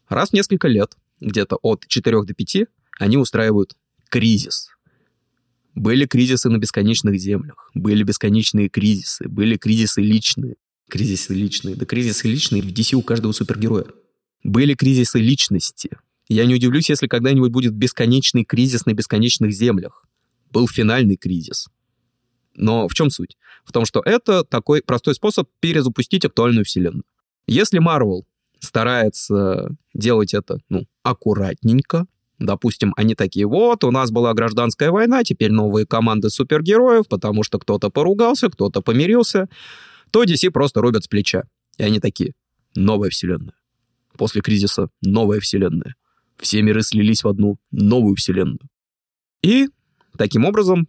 Раз 0.07 0.29
в 0.29 0.33
несколько 0.33 0.67
лет, 0.67 0.95
где-то 1.19 1.57
от 1.61 1.85
4 1.87 2.23
до 2.23 2.33
5, 2.33 2.67
они 2.99 3.17
устраивают 3.17 3.75
кризис. 4.09 4.69
Были 5.75 6.05
кризисы 6.05 6.49
на 6.49 6.57
бесконечных 6.57 7.19
землях, 7.19 7.69
были 7.73 8.03
бесконечные 8.03 8.69
кризисы, 8.69 9.27
были 9.27 9.55
кризисы 9.55 10.01
личные. 10.01 10.55
Кризисы 10.89 11.33
личные. 11.33 11.75
Да 11.75 11.85
кризисы 11.85 12.27
личные 12.27 12.61
в 12.61 12.67
DC 12.67 12.95
у 12.95 13.01
каждого 13.01 13.31
супергероя. 13.31 13.85
Были 14.43 14.73
кризисы 14.73 15.19
личности. 15.19 15.91
Я 16.29 16.45
не 16.45 16.55
удивлюсь, 16.55 16.89
если 16.89 17.07
когда-нибудь 17.07 17.51
будет 17.51 17.73
бесконечный 17.73 18.45
кризис 18.45 18.85
на 18.85 18.93
бесконечных 18.93 19.51
землях. 19.51 20.05
Был 20.51 20.67
финальный 20.67 21.17
кризис. 21.17 21.67
Но 22.55 22.87
в 22.87 22.93
чем 22.93 23.09
суть? 23.09 23.37
В 23.65 23.71
том, 23.71 23.85
что 23.85 24.01
это 24.05 24.43
такой 24.43 24.81
простой 24.81 25.15
способ 25.15 25.49
перезапустить 25.59 26.25
актуальную 26.25 26.65
вселенную. 26.65 27.03
Если 27.47 27.81
Marvel 27.81 28.21
старается 28.59 29.75
делать 29.93 30.33
это, 30.33 30.59
ну, 30.69 30.85
аккуратненько, 31.03 32.05
Допустим, 32.39 32.93
они 32.95 33.15
такие, 33.15 33.45
вот, 33.45 33.83
у 33.83 33.91
нас 33.91 34.11
была 34.11 34.33
гражданская 34.33 34.91
война, 34.91 35.25
теперь 35.25 35.51
новые 35.51 35.85
команды 35.85 36.29
супергероев, 36.29 37.05
потому 37.09 37.43
что 37.43 37.59
кто-то 37.59 37.89
поругался, 37.89 38.49
кто-то 38.49 38.81
помирился, 38.81 39.49
то 40.09 40.23
DC 40.23 40.49
просто 40.49 40.79
рубят 40.79 41.03
с 41.03 41.07
плеча. 41.09 41.43
И 41.77 41.83
они 41.83 41.99
такие, 41.99 42.33
новая 42.75 43.09
вселенная. 43.09 43.55
После 44.17 44.41
кризиса 44.41 44.87
новая 45.01 45.41
вселенная. 45.41 45.95
Все 46.39 46.61
миры 46.61 46.81
слились 46.81 47.23
в 47.23 47.27
одну 47.27 47.57
новую 47.71 48.15
вселенную. 48.15 48.69
И 49.41 49.67
таким 50.17 50.45
образом 50.45 50.87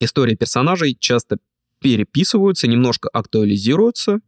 истории 0.00 0.34
персонажей 0.34 0.96
часто 0.98 1.38
переписываются, 1.80 2.66
немножко 2.66 3.08
актуализируются 3.08 4.20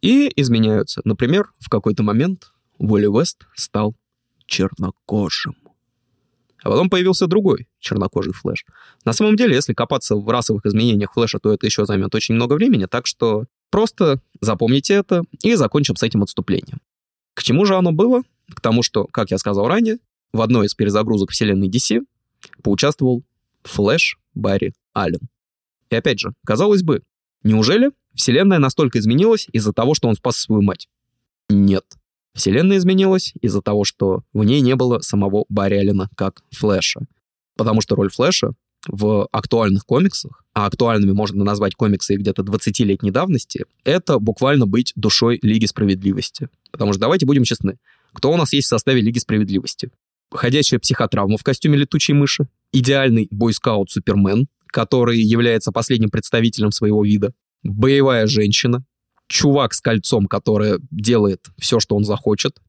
и 0.00 0.32
изменяются. 0.36 1.00
Например, 1.04 1.50
в 1.58 1.68
какой-то 1.68 2.02
момент 2.02 2.52
Уолли 2.78 3.06
Вест 3.06 3.46
стал 3.54 3.94
чернокожим. 4.46 5.56
А 6.62 6.68
потом 6.68 6.90
появился 6.90 7.26
другой 7.26 7.68
чернокожий 7.78 8.32
Флэш. 8.32 8.66
На 9.04 9.12
самом 9.12 9.36
деле, 9.36 9.54
если 9.54 9.72
копаться 9.72 10.16
в 10.16 10.28
расовых 10.28 10.66
изменениях 10.66 11.12
Флэша, 11.14 11.38
то 11.38 11.52
это 11.52 11.66
еще 11.66 11.86
займет 11.86 12.14
очень 12.14 12.34
много 12.34 12.54
времени, 12.54 12.86
так 12.86 13.06
что 13.06 13.46
просто 13.70 14.20
запомните 14.40 14.94
это 14.94 15.22
и 15.42 15.54
закончим 15.54 15.96
с 15.96 16.02
этим 16.02 16.22
отступлением. 16.22 16.80
К 17.34 17.42
чему 17.42 17.64
же 17.64 17.76
оно 17.76 17.92
было? 17.92 18.22
К 18.54 18.60
тому, 18.60 18.82
что, 18.82 19.06
как 19.06 19.30
я 19.30 19.38
сказал 19.38 19.68
ранее, 19.68 19.98
в 20.32 20.40
одной 20.40 20.66
из 20.66 20.74
перезагрузок 20.74 21.30
вселенной 21.30 21.68
DC 21.68 22.00
поучаствовал 22.62 23.22
Флэш 23.64 24.18
Барри 24.34 24.74
Аллен. 24.92 25.28
И 25.90 25.96
опять 25.96 26.20
же, 26.20 26.32
казалось 26.46 26.82
бы, 26.82 27.02
неужели 27.42 27.90
вселенная 28.14 28.58
настолько 28.58 28.98
изменилась 28.98 29.48
из-за 29.52 29.72
того, 29.72 29.94
что 29.94 30.08
он 30.08 30.14
спас 30.14 30.36
свою 30.36 30.62
мать? 30.62 30.88
Нет. 31.48 31.84
Вселенная 32.34 32.78
изменилась 32.78 33.34
из-за 33.40 33.60
того, 33.60 33.84
что 33.84 34.22
в 34.32 34.44
ней 34.44 34.60
не 34.60 34.76
было 34.76 35.00
самого 35.00 35.44
Барри 35.48 35.74
Аллена 35.74 36.08
как 36.16 36.42
Флэша. 36.52 37.00
Потому 37.56 37.80
что 37.80 37.96
роль 37.96 38.10
Флэша 38.10 38.52
в 38.86 39.28
актуальных 39.32 39.84
комиксах, 39.84 40.44
а 40.54 40.66
актуальными 40.66 41.12
можно 41.12 41.44
назвать 41.44 41.74
комиксы 41.74 42.14
где-то 42.16 42.42
20-летней 42.42 43.10
давности, 43.10 43.66
это 43.84 44.18
буквально 44.18 44.66
быть 44.66 44.92
душой 44.96 45.38
Лиги 45.42 45.66
Справедливости. 45.66 46.48
Потому 46.70 46.92
что 46.92 47.00
давайте 47.00 47.26
будем 47.26 47.44
честны, 47.44 47.78
кто 48.12 48.32
у 48.32 48.36
нас 48.36 48.52
есть 48.52 48.66
в 48.66 48.70
составе 48.70 49.00
Лиги 49.00 49.18
Справедливости? 49.18 49.90
Ходячая 50.30 50.78
психотравма 50.78 51.36
в 51.36 51.42
костюме 51.42 51.76
летучей 51.76 52.14
мыши, 52.14 52.48
идеальный 52.72 53.28
бойскаут 53.30 53.90
Супермен, 53.90 54.48
который 54.66 55.20
является 55.20 55.72
последним 55.72 56.10
представителем 56.10 56.70
своего 56.70 57.04
вида, 57.04 57.32
боевая 57.62 58.26
женщина, 58.26 58.84
чувак 59.26 59.74
с 59.74 59.80
кольцом, 59.80 60.26
который 60.26 60.78
делает 60.90 61.46
все, 61.58 61.80
что 61.80 61.96
он 61.96 62.04
захочет, 62.04 62.60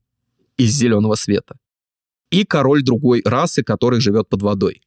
из 0.58 0.72
зеленого 0.72 1.16
света, 1.16 1.56
и 2.30 2.46
король 2.46 2.84
другой 2.84 3.22
расы, 3.26 3.64
который 3.64 4.00
живет 4.00 4.30
под 4.30 4.42
водой. 4.42 4.82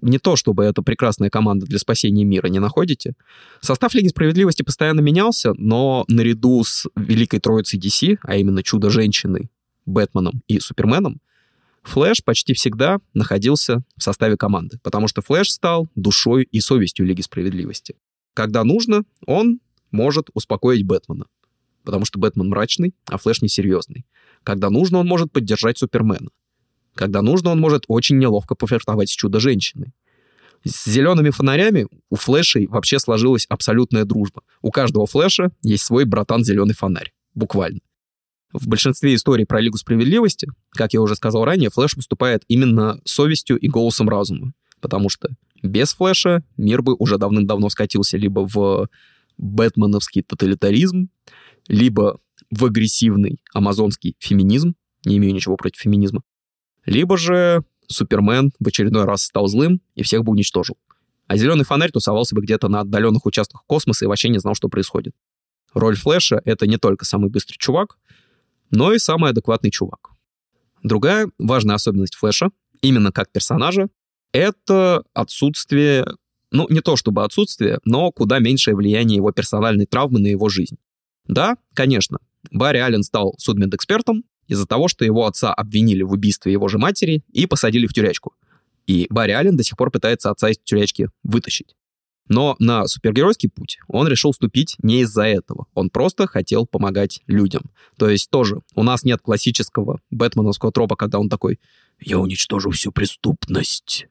Не 0.00 0.18
то, 0.18 0.36
чтобы 0.36 0.64
это 0.64 0.82
прекрасная 0.82 1.28
команда 1.28 1.66
для 1.66 1.78
спасения 1.78 2.24
мира, 2.24 2.46
не 2.46 2.60
находите? 2.60 3.14
Состав 3.60 3.94
Лиги 3.94 4.08
Справедливости 4.08 4.62
постоянно 4.62 5.00
менялся, 5.00 5.54
но 5.56 6.04
наряду 6.08 6.62
с 6.62 6.86
Великой 6.94 7.40
Троицей 7.40 7.80
DC, 7.80 8.18
а 8.22 8.36
именно 8.36 8.62
Чудо-женщиной, 8.62 9.50
Бэтменом 9.88 10.42
и 10.46 10.60
Суперменом, 10.60 11.20
Флэш 11.82 12.22
почти 12.22 12.52
всегда 12.52 12.98
находился 13.14 13.82
в 13.96 14.02
составе 14.02 14.36
команды, 14.36 14.78
потому 14.82 15.08
что 15.08 15.22
Флэш 15.22 15.50
стал 15.50 15.88
душой 15.94 16.46
и 16.50 16.60
совестью 16.60 17.06
Лиги 17.06 17.22
Справедливости. 17.22 17.96
Когда 18.34 18.62
нужно, 18.62 19.04
он 19.26 19.60
может 19.90 20.28
успокоить 20.34 20.84
Бэтмена, 20.84 21.26
потому 21.84 22.04
что 22.04 22.18
Бэтмен 22.18 22.48
мрачный, 22.48 22.94
а 23.06 23.16
Флэш 23.16 23.42
несерьезный. 23.42 24.04
Когда 24.42 24.70
нужно, 24.70 24.98
он 24.98 25.06
может 25.06 25.32
поддержать 25.32 25.78
Супермена. 25.78 26.28
Когда 26.94 27.22
нужно, 27.22 27.50
он 27.50 27.60
может 27.60 27.84
очень 27.88 28.18
неловко 28.18 28.54
пофлиртовать 28.54 29.08
с 29.08 29.12
Чудо-женщиной. 29.12 29.94
С 30.64 30.84
зелеными 30.84 31.30
фонарями 31.30 31.86
у 32.10 32.16
Флэшей 32.16 32.66
вообще 32.66 32.98
сложилась 32.98 33.46
абсолютная 33.48 34.04
дружба. 34.04 34.42
У 34.60 34.70
каждого 34.70 35.06
Флэша 35.06 35.50
есть 35.62 35.84
свой 35.84 36.04
братан 36.04 36.44
зеленый 36.44 36.74
фонарь. 36.74 37.12
Буквально. 37.34 37.80
В 38.52 38.66
большинстве 38.66 39.14
историй 39.14 39.44
про 39.44 39.60
Лигу 39.60 39.76
Справедливости, 39.76 40.48
как 40.70 40.94
я 40.94 41.02
уже 41.02 41.16
сказал 41.16 41.44
ранее, 41.44 41.70
Флэш 41.70 41.96
выступает 41.96 42.44
именно 42.48 43.00
совестью 43.04 43.58
и 43.58 43.68
голосом 43.68 44.08
разума. 44.08 44.52
Потому 44.80 45.08
что 45.10 45.28
без 45.62 45.92
Флэша 45.94 46.42
мир 46.56 46.82
бы 46.82 46.94
уже 46.98 47.18
давным-давно 47.18 47.68
скатился 47.68 48.16
либо 48.16 48.46
в 48.46 48.88
бэтменовский 49.36 50.22
тоталитаризм, 50.22 51.10
либо 51.66 52.20
в 52.50 52.64
агрессивный 52.64 53.38
амазонский 53.52 54.16
феминизм, 54.18 54.74
не 55.04 55.18
имею 55.18 55.34
ничего 55.34 55.56
против 55.56 55.80
феминизма, 55.80 56.22
либо 56.86 57.16
же 57.16 57.64
Супермен 57.86 58.52
в 58.60 58.68
очередной 58.68 59.04
раз 59.04 59.24
стал 59.24 59.46
злым 59.46 59.80
и 59.94 60.02
всех 60.02 60.22
бы 60.22 60.32
уничтожил. 60.32 60.76
А 61.26 61.36
зеленый 61.36 61.64
фонарь 61.64 61.90
тусовался 61.90 62.34
бы 62.34 62.42
где-то 62.42 62.68
на 62.68 62.80
отдаленных 62.80 63.26
участках 63.26 63.64
космоса 63.66 64.04
и 64.04 64.08
вообще 64.08 64.28
не 64.28 64.38
знал, 64.38 64.54
что 64.54 64.68
происходит. 64.68 65.14
Роль 65.74 65.96
Флэша— 65.96 66.40
это 66.44 66.66
не 66.66 66.78
только 66.78 67.04
самый 67.04 67.30
быстрый 67.30 67.56
чувак, 67.58 67.98
но 68.70 68.92
и 68.92 68.98
самый 68.98 69.30
адекватный 69.30 69.70
чувак. 69.70 70.10
Другая 70.82 71.30
важная 71.38 71.76
особенность 71.76 72.14
Флэша, 72.14 72.50
именно 72.82 73.12
как 73.12 73.30
персонажа, 73.30 73.88
это 74.32 75.02
отсутствие, 75.14 76.06
ну, 76.50 76.66
не 76.68 76.80
то 76.80 76.96
чтобы 76.96 77.24
отсутствие, 77.24 77.80
но 77.84 78.12
куда 78.12 78.38
меньшее 78.38 78.76
влияние 78.76 79.16
его 79.16 79.32
персональной 79.32 79.86
травмы 79.86 80.20
на 80.20 80.26
его 80.28 80.48
жизнь. 80.48 80.76
Да, 81.26 81.56
конечно, 81.74 82.18
Барри 82.50 82.78
Аллен 82.78 83.02
стал 83.02 83.34
судмедэкспертом 83.38 84.24
из-за 84.46 84.66
того, 84.66 84.88
что 84.88 85.04
его 85.04 85.26
отца 85.26 85.52
обвинили 85.52 86.02
в 86.02 86.12
убийстве 86.12 86.52
его 86.52 86.68
же 86.68 86.78
матери 86.78 87.22
и 87.32 87.46
посадили 87.46 87.86
в 87.86 87.92
тюрячку. 87.92 88.34
И 88.86 89.06
Барри 89.10 89.32
Аллен 89.32 89.56
до 89.56 89.62
сих 89.62 89.76
пор 89.76 89.90
пытается 89.90 90.30
отца 90.30 90.48
из 90.48 90.58
тюрячки 90.58 91.10
вытащить. 91.22 91.74
Но 92.28 92.56
на 92.58 92.86
супергеройский 92.86 93.48
путь 93.48 93.78
он 93.88 94.06
решил 94.06 94.32
ступить 94.32 94.76
не 94.82 95.00
из-за 95.00 95.24
этого. 95.24 95.66
Он 95.74 95.90
просто 95.90 96.26
хотел 96.26 96.66
помогать 96.66 97.22
людям. 97.26 97.62
То 97.96 98.08
есть 98.08 98.30
тоже 98.30 98.60
у 98.74 98.82
нас 98.82 99.04
нет 99.04 99.20
классического 99.22 100.00
бэтменовского 100.10 100.72
тропа, 100.72 100.96
когда 100.96 101.18
он 101.18 101.28
такой 101.28 101.58
«Я 102.00 102.18
уничтожу 102.18 102.70
всю 102.70 102.92
преступность». 102.92 104.06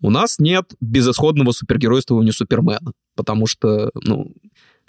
У 0.00 0.10
нас 0.10 0.40
нет 0.40 0.74
безысходного 0.80 1.52
супергеройствования 1.52 2.32
Супермена, 2.32 2.92
потому 3.14 3.46
что, 3.46 3.92
ну, 3.94 4.34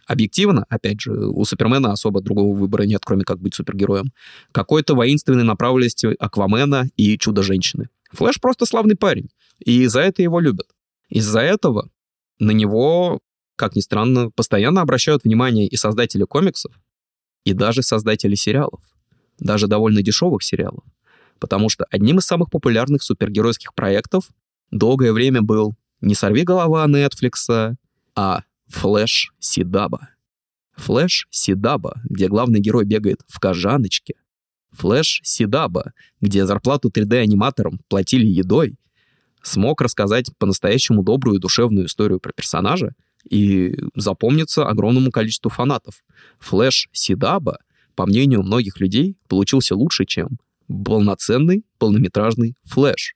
объективно, 0.08 0.66
опять 0.70 1.02
же, 1.02 1.12
у 1.12 1.46
Супермена 1.46 1.92
особо 1.92 2.20
другого 2.20 2.58
выбора 2.58 2.84
нет, 2.84 3.02
кроме 3.06 3.24
как 3.24 3.40
быть 3.40 3.54
супергероем. 3.54 4.12
Какой-то 4.52 4.96
воинственной 4.96 5.44
направленности 5.44 6.16
Аквамена 6.18 6.88
и 6.98 7.18
Чудо-женщины. 7.20 7.90
Флэш 8.12 8.40
просто 8.42 8.66
славный 8.66 8.96
парень, 8.96 9.30
и 9.60 9.86
за 9.86 10.02
это 10.02 10.24
его 10.24 10.40
любят. 10.40 10.68
Из-за 11.10 11.42
этого 11.42 11.90
на 12.40 12.52
него, 12.52 13.20
как 13.56 13.76
ни 13.76 13.82
странно, 13.82 14.30
постоянно 14.32 14.82
обращают 14.82 15.24
внимание 15.24 15.68
и 15.68 15.76
создатели 15.76 16.24
комиксов, 16.24 16.74
и 17.44 17.54
даже 17.54 17.84
создатели 17.84 18.36
сериалов, 18.36 18.82
даже 19.40 19.68
довольно 19.68 20.02
дешевых 20.02 20.44
сериалов. 20.44 20.84
Потому 21.40 21.70
что 21.70 21.86
одним 21.90 22.20
из 22.20 22.26
самых 22.26 22.50
популярных 22.50 23.04
супергеройских 23.04 23.74
проектов 23.74 24.30
долгое 24.72 25.12
время 25.12 25.42
был 25.42 25.76
не 26.02 26.16
«Сорвиголова» 26.16 26.86
Netflix, 26.88 27.76
а 28.16 28.44
«Флэш 28.68 29.34
Сидаба». 29.40 30.10
«Флэш 30.76 31.28
Сидаба», 31.30 32.02
где 32.06 32.28
главный 32.28 32.60
герой 32.60 32.86
бегает 32.86 33.22
в 33.28 33.40
кожаночке. 33.40 34.16
«Флэш 34.72 35.22
Сидаба», 35.24 35.94
где 36.20 36.46
зарплату 36.46 36.90
3D-аниматорам 36.90 37.80
платили 37.88 38.26
едой, 38.26 38.76
смог 39.44 39.82
рассказать 39.82 40.32
по-настоящему 40.38 41.04
добрую 41.04 41.38
и 41.38 41.42
душевную 41.42 41.86
историю 41.86 42.20
про 42.20 42.32
персонажа, 42.34 42.94
и 43.30 43.78
запомнится 43.96 44.68
огромному 44.68 45.12
количеству 45.12 45.50
фанатов. 45.50 46.04
Флэш 46.40 46.90
CW, 46.92 47.60
по 47.96 48.06
мнению 48.06 48.44
многих 48.44 48.80
людей, 48.80 49.18
получился 49.28 49.76
лучше, 49.76 50.06
чем 50.06 50.40
полноценный 50.68 51.64
полнометражный 51.78 52.56
Флэш. 52.64 53.16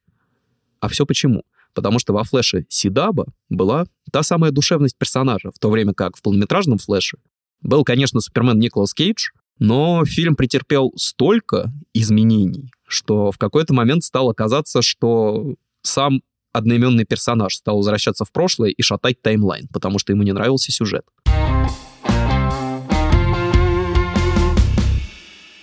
А 0.79 0.87
все 0.89 1.05
почему? 1.05 1.43
Потому 1.73 1.99
что 1.99 2.13
во 2.13 2.23
Флэше 2.23 2.65
CW 2.69 3.25
была 3.49 3.85
та 4.11 4.23
самая 4.23 4.51
душевность 4.51 4.97
персонажа, 4.97 5.51
в 5.51 5.59
то 5.59 5.69
время 5.69 5.93
как 5.93 6.17
в 6.17 6.21
полнометражном 6.21 6.77
Флэше 6.77 7.17
был, 7.61 7.83
конечно, 7.83 8.19
Супермен 8.19 8.59
Николас 8.59 8.93
Кейдж, 8.93 9.29
но 9.59 10.05
фильм 10.05 10.35
претерпел 10.35 10.93
столько 10.95 11.73
изменений, 11.93 12.71
что 12.87 13.31
в 13.31 13.37
какой-то 13.37 13.73
момент 13.73 14.03
стало 14.03 14.33
казаться, 14.33 14.81
что 14.81 15.55
сам 15.87 16.21
одноименный 16.53 17.05
персонаж 17.05 17.55
стал 17.55 17.77
возвращаться 17.77 18.25
в 18.25 18.31
прошлое 18.31 18.69
и 18.69 18.81
шатать 18.81 19.21
таймлайн, 19.21 19.67
потому 19.67 19.99
что 19.99 20.11
ему 20.11 20.23
не 20.23 20.31
нравился 20.31 20.71
сюжет. 20.71 21.05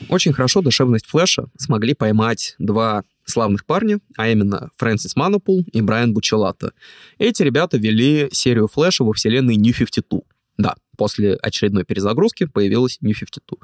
Очень 0.08 0.32
хорошо 0.32 0.60
душевность 0.60 1.06
Флэша 1.06 1.46
смогли 1.58 1.94
поймать 1.94 2.54
два 2.58 3.02
славных 3.24 3.64
парня, 3.64 4.00
а 4.16 4.28
именно 4.28 4.70
Фрэнсис 4.76 5.16
Манапул 5.16 5.64
и 5.72 5.80
Брайан 5.80 6.12
Бучелата. 6.12 6.72
Эти 7.18 7.42
ребята 7.42 7.78
вели 7.78 8.28
серию 8.30 8.68
Флэша 8.68 9.02
во 9.02 9.12
вселенной 9.12 9.56
New 9.56 9.72
52. 9.72 10.20
Да, 10.58 10.76
после 10.96 11.34
очередной 11.34 11.84
перезагрузки 11.84 12.44
появилась 12.44 12.98
New 13.00 13.14
52. 13.14 13.58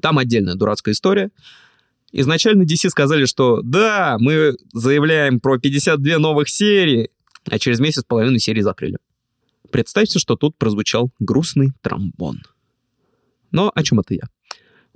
Там 0.00 0.18
отдельная 0.18 0.54
дурацкая 0.54 0.92
история. 0.92 1.30
Изначально 2.12 2.62
DC 2.62 2.88
сказали, 2.88 3.24
что 3.24 3.60
да, 3.62 4.16
мы 4.18 4.54
заявляем 4.72 5.40
про 5.40 5.58
52 5.58 6.18
новых 6.18 6.48
серии, 6.48 7.10
а 7.44 7.58
через 7.58 7.80
месяц 7.80 8.04
половину 8.04 8.38
серии 8.38 8.60
закрыли. 8.60 8.98
Представьте, 9.70 10.18
что 10.18 10.36
тут 10.36 10.56
прозвучал 10.56 11.10
грустный 11.18 11.72
тромбон. 11.82 12.42
Но 13.50 13.70
о 13.74 13.82
чем 13.82 14.00
это 14.00 14.14
я? 14.14 14.22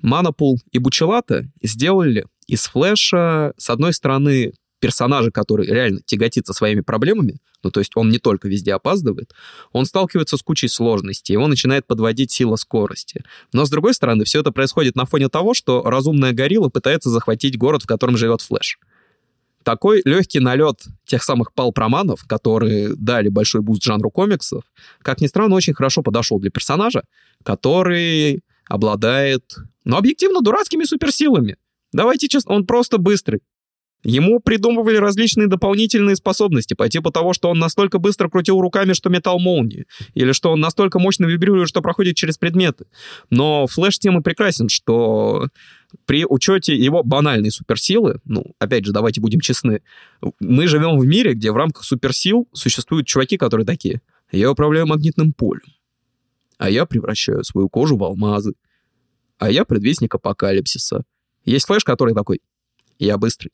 Манапул 0.01 0.59
и 0.71 0.79
Бучелата 0.79 1.49
сделали 1.63 2.27
из 2.47 2.67
Флэша, 2.67 3.53
с 3.57 3.71
одной 3.71 3.93
стороны, 3.93 4.53
персонажа, 4.81 5.31
который 5.31 5.67
реально 5.67 6.01
тяготится 6.05 6.53
своими 6.53 6.81
проблемами, 6.81 7.39
ну, 7.63 7.71
то 7.71 7.81
есть 7.81 7.93
он 7.95 8.09
не 8.09 8.19
только 8.19 8.49
везде 8.49 8.75
опаздывает, 8.75 9.33
он 9.73 9.85
сталкивается 9.85 10.37
с 10.37 10.43
кучей 10.43 10.69
сложностей, 10.69 11.35
его 11.35 11.47
начинает 11.47 11.87
подводить 11.87 12.33
сила 12.33 12.57
скорости. 12.57 13.23
Но, 13.53 13.65
с 13.65 13.71
другой 13.71 13.95
стороны, 13.95 14.25
все 14.25 14.41
это 14.41 14.51
происходит 14.51 14.97
на 14.97 15.05
фоне 15.05 15.29
того, 15.29 15.55
что 15.55 15.83
разумная 15.83 16.33
горилла 16.33 16.69
пытается 16.69 17.11
захватить 17.11 17.59
город, 17.59 17.83
в 17.83 17.87
котором 17.87 18.17
живет 18.17 18.41
Флэш. 18.41 18.79
Такой 19.63 20.01
легкий 20.07 20.41
налет 20.41 20.85
тех 21.05 21.23
самых 21.23 21.53
pulp-романов, 21.53 22.25
которые 22.27 22.95
дали 22.97 23.29
большой 23.29 23.61
boost 23.61 23.83
жанру 23.83 24.11
комиксов, 24.11 24.65
как 25.03 25.21
ни 25.21 25.27
странно, 25.27 25.55
очень 25.55 25.75
хорошо 25.75 26.03
подошел 26.03 26.41
для 26.41 26.51
персонажа, 26.51 27.03
который 27.45 28.43
обладает, 28.67 29.57
ну, 29.85 29.97
объективно 29.97 30.41
дурацкими 30.41 30.85
суперсилами. 30.85 31.57
Давайте 31.93 32.29
честно, 32.29 32.55
он 32.55 32.67
просто 32.67 32.99
быстрый. 32.99 33.41
Ему 34.03 34.41
придумывали 34.41 34.97
различные 34.97 35.47
дополнительные 35.47 36.17
способности 36.17 36.73
по 36.73 36.89
типу 36.89 37.11
того, 37.11 37.35
что 37.35 37.51
он 37.51 37.59
настолько 37.59 37.99
быстро 37.99 38.29
крутил 38.29 38.61
руками, 38.61 38.95
что 38.95 39.11
метал 39.11 39.39
молнии, 39.39 39.87
или 40.15 40.33
что 40.33 40.53
он 40.53 40.61
настолько 40.61 40.99
мощно 40.99 41.27
вибрирует, 41.27 41.69
что 41.69 41.83
проходит 41.83 42.17
через 42.17 42.39
предметы. 42.39 42.87
Но 43.29 43.67
флэш 43.67 43.99
тем 43.99 44.19
и 44.19 44.23
прекрасен, 44.23 44.71
что 44.71 45.49
при 46.07 46.25
учете 46.25 46.75
его 46.75 47.03
банальной 47.03 47.51
суперсилы, 47.51 48.21
ну, 48.25 48.55
опять 48.59 48.87
же, 48.87 48.93
давайте 48.93 49.21
будем 49.21 49.41
честны, 49.41 49.83
мы 50.41 50.67
живем 50.67 50.99
в 50.99 51.05
мире, 51.05 51.35
где 51.35 51.53
в 51.53 51.57
рамках 51.57 51.85
суперсил 51.85 52.49
существуют 52.53 53.07
чуваки, 53.07 53.37
которые 53.37 53.67
такие, 53.67 54.01
я 54.33 54.51
управляю 54.51 54.87
магнитным 54.87 55.35
полем, 55.35 55.75
а 56.57 56.71
я 56.71 56.87
превращаю 56.87 57.45
свою 57.45 57.69
кожу 57.69 57.97
в 57.97 58.05
алмазы, 58.05 58.55
а 59.39 59.51
я 59.51 59.65
предвестник 59.65 60.15
апокалипсиса. 60.15 61.05
Есть 61.45 61.67
флэш, 61.67 61.85
который 61.85 62.15
такой, 62.15 62.41
я 62.99 63.19
быстрый. 63.19 63.51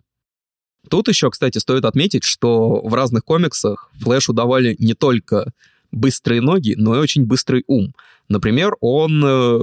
Тут 0.88 1.08
еще, 1.08 1.30
кстати, 1.30 1.58
стоит 1.58 1.84
отметить, 1.84 2.24
что 2.24 2.80
в 2.82 2.94
разных 2.94 3.24
комиксах 3.24 3.90
Флэшу 4.00 4.32
давали 4.32 4.76
не 4.78 4.94
только 4.94 5.52
быстрые 5.90 6.40
ноги, 6.40 6.74
но 6.76 6.96
и 6.96 7.00
очень 7.00 7.24
быстрый 7.24 7.64
ум. 7.66 7.94
Например, 8.28 8.76
он 8.80 9.22
э, 9.24 9.60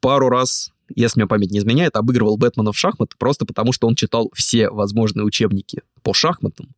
пару 0.00 0.28
раз, 0.28 0.72
если 0.94 1.20
мне 1.20 1.28
память 1.28 1.50
не 1.50 1.58
изменяет, 1.58 1.96
обыгрывал 1.96 2.36
Бэтмена 2.36 2.72
в 2.72 2.78
шахматы 2.78 3.16
просто 3.18 3.44
потому, 3.44 3.72
что 3.72 3.86
он 3.86 3.94
читал 3.94 4.30
все 4.34 4.70
возможные 4.70 5.24
учебники 5.24 5.82
по 6.02 6.14
шахматам 6.14 6.68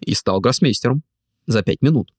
и 0.00 0.14
стал 0.14 0.40
гроссмейстером 0.40 1.02
за 1.46 1.62
пять 1.62 1.82
минут. 1.82 2.12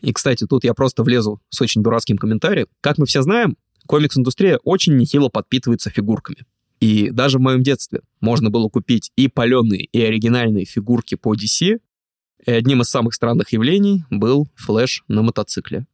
И, 0.00 0.12
кстати, 0.12 0.46
тут 0.46 0.64
я 0.64 0.74
просто 0.74 1.02
влезу 1.02 1.40
с 1.48 1.60
очень 1.60 1.82
дурацким 1.82 2.18
комментарием. 2.18 2.66
Как 2.80 2.98
мы 2.98 3.06
все 3.06 3.22
знаем, 3.22 3.56
комикс-индустрия 3.86 4.58
очень 4.62 4.96
нехило 4.96 5.28
подпитывается 5.28 5.90
фигурками. 5.90 6.44
И 6.86 7.10
даже 7.10 7.38
в 7.38 7.40
моем 7.40 7.64
детстве 7.64 8.02
можно 8.20 8.48
было 8.48 8.68
купить 8.68 9.10
и 9.16 9.26
паленые, 9.26 9.86
и 9.86 10.00
оригинальные 10.02 10.66
фигурки 10.66 11.16
по 11.16 11.34
DC. 11.34 11.80
И 12.46 12.50
одним 12.52 12.82
из 12.82 12.88
самых 12.88 13.12
странных 13.14 13.52
явлений 13.52 14.04
был 14.08 14.46
флэш 14.54 15.02
на 15.08 15.22
мотоцикле. 15.22 15.88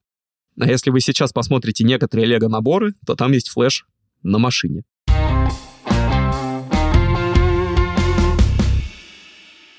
А 0.61 0.66
если 0.66 0.90
вы 0.90 1.00
сейчас 1.00 1.33
посмотрите 1.33 1.83
некоторые 1.85 2.26
лего-наборы, 2.26 2.92
то 3.07 3.14
там 3.14 3.33
есть 3.33 3.48
флэш 3.48 3.87
на 4.22 4.37
машине. 4.37 4.83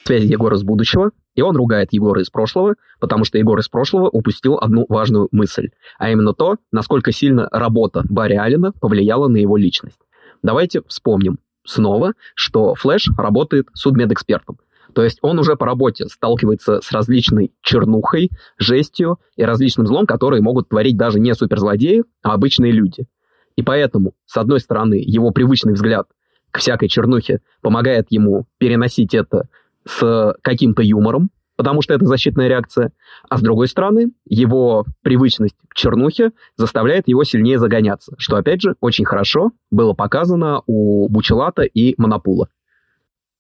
Связь 0.06 0.24
Егора 0.24 0.56
из 0.56 0.64
будущего, 0.64 1.12
и 1.36 1.44
он 1.44 1.56
ругает 1.56 1.90
Егора 1.92 2.24
из 2.24 2.32
прошлого, 2.32 2.74
потому 3.00 3.24
что 3.24 3.38
Егор 3.38 3.60
из 3.60 3.70
прошлого 3.70 4.10
упустил 4.10 4.58
одну 4.58 4.88
важную 4.90 5.28
мысль, 5.32 5.70
а 6.00 6.10
именно 6.10 6.34
то, 6.34 6.56
насколько 6.72 7.12
сильно 7.12 7.48
работа 7.52 8.02
Барри 8.10 8.34
Аллена 8.36 8.72
повлияла 8.72 9.28
на 9.28 9.38
его 9.38 9.58
личность. 9.58 10.00
Давайте 10.44 10.82
вспомним 10.88 11.40
снова, 11.66 12.14
что 12.36 12.76
Флэш 12.76 13.10
работает 13.18 13.68
судмедэкспертом. 13.74 14.60
То 14.94 15.04
есть 15.04 15.20
он 15.22 15.40
уже 15.40 15.56
по 15.56 15.66
работе 15.66 16.08
сталкивается 16.08 16.82
с 16.82 16.92
различной 16.92 17.52
чернухой, 17.62 18.30
жестью 18.58 19.20
и 19.38 19.44
различным 19.44 19.88
злом, 19.88 20.06
которые 20.06 20.42
могут 20.42 20.70
творить 20.70 20.98
даже 20.98 21.20
не 21.20 21.34
суперзлодеи, 21.34 22.04
а 22.22 22.34
обычные 22.34 22.72
люди. 22.72 23.08
И 23.56 23.64
поэтому, 23.64 24.14
с 24.26 24.38
одной 24.38 24.60
стороны, 24.60 24.96
его 24.96 25.32
привычный 25.32 25.74
взгляд 25.74 26.08
к 26.52 26.60
всякой 26.60 26.90
чернухе 26.90 27.42
помогает 27.62 28.08
ему 28.10 28.46
переносить 28.58 29.16
это 29.16 29.48
с 29.86 30.36
каким-то 30.42 30.84
юмором, 30.84 31.30
потому 31.56 31.82
что 31.82 31.94
это 31.94 32.06
защитная 32.06 32.48
реакция. 32.48 32.92
А 33.30 33.38
с 33.38 33.42
другой 33.42 33.68
стороны, 33.68 34.12
его 34.26 34.86
привычность 35.02 35.56
к 35.68 35.76
чернухе 35.76 36.32
заставляет 36.58 37.08
его 37.08 37.24
сильнее 37.24 37.60
загоняться, 37.60 38.14
что, 38.18 38.38
опять 38.38 38.62
же, 38.62 38.76
очень 38.80 39.06
хорошо 39.06 39.52
было 39.72 39.94
показано 39.94 40.62
у 40.66 41.08
Бучелата 41.10 41.64
и 41.64 41.94
Монопула. 41.98 42.50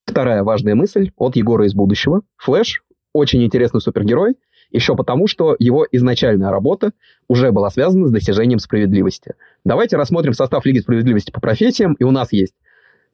Вторая 0.05 0.43
важная 0.43 0.75
мысль 0.75 1.11
от 1.17 1.35
Егора 1.35 1.65
из 1.65 1.73
будущего. 1.73 2.21
Флэш– 2.37 2.83
очень 3.13 3.43
интересный 3.43 3.79
супергерой, 3.79 4.35
еще 4.71 4.95
потому, 4.95 5.27
что 5.27 5.55
его 5.59 5.85
изначальная 5.91 6.49
работа 6.49 6.91
уже 7.27 7.51
была 7.51 7.69
связана 7.69 8.07
с 8.07 8.11
достижением 8.11 8.59
справедливости. 8.59 9.35
Давайте 9.63 9.97
рассмотрим 9.97 10.33
состав 10.33 10.65
Лиги 10.65 10.79
справедливости 10.79 11.31
по 11.31 11.39
профессиям, 11.39 11.93
и 11.93 12.03
у 12.03 12.11
нас 12.11 12.33
есть 12.33 12.55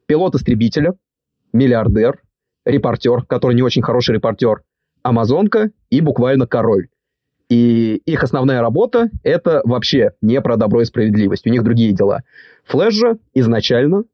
пилот 0.06 0.34
истребителя, 0.34 0.94
миллиардер, 1.52 2.22
репортер, 2.64 3.24
который 3.24 3.54
не 3.54 3.62
очень 3.62 3.82
хороший 3.82 4.14
репортер, 4.14 4.62
амазонка 5.02 5.70
и 5.90 6.00
буквально 6.00 6.46
король. 6.46 6.88
И 7.48 7.96
их 8.06 8.22
основная 8.22 8.60
работа— 8.60 9.10
это 9.24 9.60
вообще 9.64 10.12
не 10.22 10.40
про 10.40 10.56
добро 10.56 10.82
и 10.82 10.84
справедливость. 10.84 11.46
У 11.46 11.50
них 11.50 11.64
другие 11.64 11.92
дела. 11.92 12.22
Флэш 12.66 12.94
же 12.94 13.18
изначально 13.34 14.04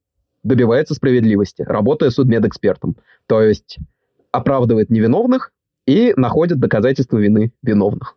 добивается 0.43 0.95
справедливости, 0.95 1.63
работая 1.63 2.11
судмедэкспертом. 2.11 2.97
То 3.27 3.43
есть 3.43 3.79
оправдывает 4.33 4.91
невиновных 4.91 5.53
и 5.87 6.15
находит 6.17 6.61
доказательства 6.61 7.19
вины 7.19 7.53
виновных. 7.63 8.17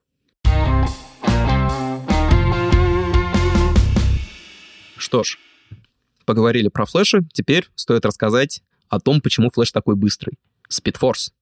Что 4.95 5.23
ж, 5.23 5.37
поговорили 6.25 6.69
про 6.69 6.85
Флэша, 6.85 7.23
теперь 7.33 7.67
стоит 7.75 8.05
рассказать 8.05 8.61
о 8.87 8.99
том, 8.99 9.21
почему 9.21 9.49
Флэш 9.49 9.71
такой 9.71 9.95
быстрый. 9.95 10.37
Спидфорс 10.67 11.33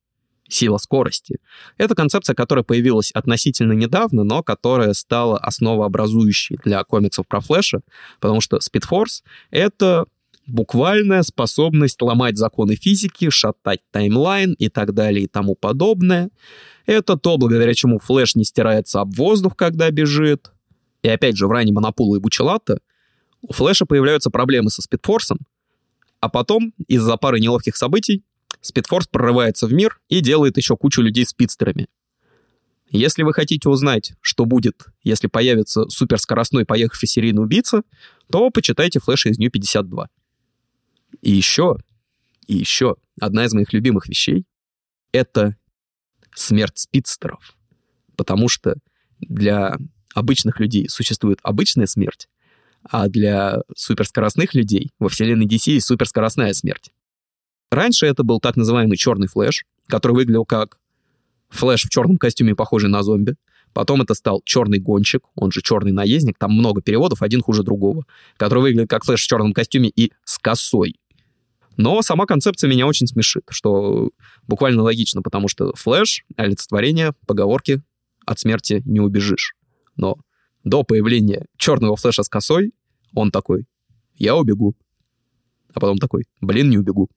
сила 0.49 0.77
скорости. 0.77 1.37
Это 1.77 1.95
концепция, 1.95 2.33
которая 2.33 2.63
появилась 2.63 3.11
относительно 3.11 3.73
недавно, 3.73 4.23
но 4.23 4.43
которая 4.43 4.93
стала 4.93 5.37
основообразующей 5.37 6.57
для 6.63 6.83
комиксов 6.83 7.27
про 7.27 7.39
Флэша, 7.39 7.81
потому 8.19 8.41
что 8.41 8.57
Speed 8.57 8.83
Force— 8.89 9.23
это 9.51 10.05
буквальная 10.47 11.23
способность 11.23 12.01
ломать 12.01 12.37
законы 12.37 12.75
физики, 12.75 13.29
шатать 13.29 13.81
таймлайн 13.91 14.53
и 14.53 14.69
так 14.69 14.93
далее 14.93 15.25
и 15.25 15.27
тому 15.27 15.55
подобное. 15.55 16.29
Это 16.85 17.17
то, 17.17 17.37
благодаря 17.37 17.73
чему 17.73 17.99
Флэш 17.99 18.35
не 18.35 18.45
стирается 18.45 19.01
об 19.01 19.13
воздух, 19.15 19.55
когда 19.55 19.91
бежит. 19.91 20.51
И 21.03 21.09
опять 21.09 21.35
же, 21.35 21.47
в 21.47 21.51
раннем 21.51 21.75
Монопула 21.75 22.15
и 22.15 22.19
Бучелата 22.19 22.79
у 23.41 23.53
Флэша 23.53 23.85
появляются 23.85 24.29
проблемы 24.29 24.69
со 24.69 24.81
Спидфорсом, 24.81 25.39
а 26.19 26.29
потом, 26.29 26.73
из-за 26.87 27.17
пары 27.17 27.39
неловких 27.39 27.75
событий, 27.75 28.23
Спидфорс 28.61 29.07
прорывается 29.07 29.67
в 29.67 29.73
мир 29.73 29.99
и 30.09 30.19
делает 30.19 30.57
еще 30.57 30.75
кучу 30.75 31.01
людей 31.01 31.25
спидстерами. 31.25 31.87
Если 32.89 33.23
вы 33.23 33.33
хотите 33.33 33.67
узнать, 33.67 34.13
что 34.21 34.45
будет, 34.45 34.85
если 35.03 35.27
появится 35.27 35.89
суперскоростной 35.89 36.65
поехавший 36.65 37.07
серийный 37.07 37.43
убийца, 37.43 37.83
то 38.31 38.49
почитайте 38.49 38.99
флеши 38.99 39.29
из 39.29 39.37
New 39.37 39.51
52. 39.51 40.09
И 41.21 41.31
еще, 41.31 41.77
и 42.47 42.55
еще 42.55 42.95
одна 43.19 43.45
из 43.45 43.53
моих 43.53 43.73
любимых 43.73 44.07
вещей— 44.07 44.45
это 45.11 45.57
смерть 46.33 46.77
спидстеров. 46.77 47.57
Потому 48.15 48.47
что 48.47 48.75
для 49.19 49.77
обычных 50.13 50.59
людей 50.59 50.87
существует 50.89 51.39
обычная 51.43 51.87
смерть, 51.87 52.29
а 52.83 53.09
для 53.09 53.63
суперскоростных 53.75 54.53
людей 54.53 54.91
во 54.97 55.09
вселенной 55.09 55.45
DC 55.45 55.71
есть 55.71 55.87
суперскоростная 55.87 56.53
смерть. 56.53 56.91
Раньше 57.71 58.05
это 58.05 58.23
был 58.23 58.39
так 58.39 58.55
называемый 58.55 58.97
черный 58.97 59.27
флэш, 59.27 59.65
который 59.87 60.13
выглядел 60.13 60.45
как 60.45 60.79
флэш 61.49 61.83
в 61.83 61.89
черном 61.89 62.17
костюме, 62.17 62.55
похожий 62.55 62.89
на 62.89 63.03
зомби. 63.03 63.35
Потом 63.73 64.01
это 64.01 64.13
стал 64.13 64.41
черный 64.45 64.79
гонщик, 64.79 65.23
он 65.35 65.51
же 65.51 65.61
черный 65.61 65.91
наездник, 65.91 66.37
там 66.37 66.51
много 66.51 66.81
переводов, 66.81 67.21
один 67.21 67.41
хуже 67.41 67.63
другого, 67.63 68.05
который 68.37 68.59
выглядит 68.59 68.89
как 68.89 69.03
флэш 69.03 69.21
в 69.23 69.27
черном 69.27 69.53
костюме 69.53 69.89
и 69.89 70.11
с 70.23 70.39
косой. 70.39 70.95
Но 71.75 72.01
сама 72.01 72.25
концепция 72.25 72.69
меня 72.69 72.87
очень 72.87 73.05
смешит, 73.05 73.43
что 73.49 74.09
буквально 74.47 74.81
логично, 74.81 75.21
потому 75.21 75.47
что 75.47 75.73
флэш— 75.75 76.23
олицетворение 76.35 77.13
поговорки 77.27 77.83
«от 78.25 78.39
смерти 78.39 78.81
не 78.85 78.99
убежишь». 78.99 79.53
Но 79.95 80.17
до 80.63 80.83
появления 80.83 81.45
черного 81.57 81.95
флэша 81.95 82.23
с 82.23 82.29
косой 82.29 82.73
он 83.13 83.29
такой 83.29 83.67
«я 84.15 84.35
убегу». 84.35 84.75
А 85.73 85.79
потом 85.79 85.97
такой 85.99 86.25
«блин, 86.41 86.71
не 86.71 86.79
убегу». 86.79 87.09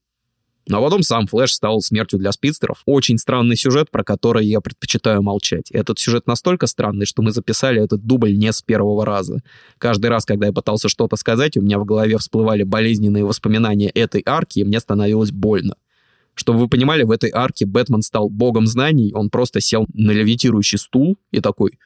Ну 0.69 0.79
а 0.79 0.83
потом 0.83 1.03
сам 1.03 1.27
Флэш 1.27 1.55
стал 1.55 1.81
смертью 1.81 2.19
для 2.19 2.33
спидстеров. 2.33 2.83
Очень 2.85 3.19
странный 3.19 3.57
сюжет, 3.57 3.91
про 3.91 4.05
который 4.05 4.47
я 4.47 4.61
предпочитаю 4.61 5.23
молчать. 5.23 5.71
Этот 5.71 5.99
сюжет 5.99 6.27
настолько 6.27 6.67
странный, 6.67 7.07
что 7.07 7.23
мы 7.23 7.33
записали 7.33 7.83
этот 7.83 8.05
дубль 8.05 8.37
не 8.37 8.53
с 8.53 8.63
первого 8.63 9.05
раза. 9.05 9.43
Каждый 9.79 10.07
раз, 10.11 10.25
когда 10.25 10.47
я 10.47 10.53
пытался 10.53 10.89
что-то 10.89 11.17
сказать, 11.17 11.57
у 11.57 11.63
меня 11.63 11.79
в 11.79 11.85
голове 11.85 12.19
всплывали 12.19 12.63
болезненные 12.63 13.25
воспоминания 13.25 13.89
этой 13.89 14.23
арки, 14.25 14.61
и 14.61 14.65
мне 14.65 14.81
становилось 14.81 15.33
больно. 15.33 15.75
Чтобы 16.35 16.61
вы 16.61 16.69
понимали, 16.69 17.03
в 17.03 17.11
этой 17.11 17.31
арке 17.31 17.67
Бэтмен 17.67 18.03
стал 18.03 18.29
богом 18.29 18.67
знаний, 18.67 19.13
он 19.15 19.31
просто 19.31 19.61
сел 19.61 19.87
на 19.93 20.11
левитирующий 20.13 20.79
стул 20.79 21.19
и 21.33 21.41
такой 21.41 21.79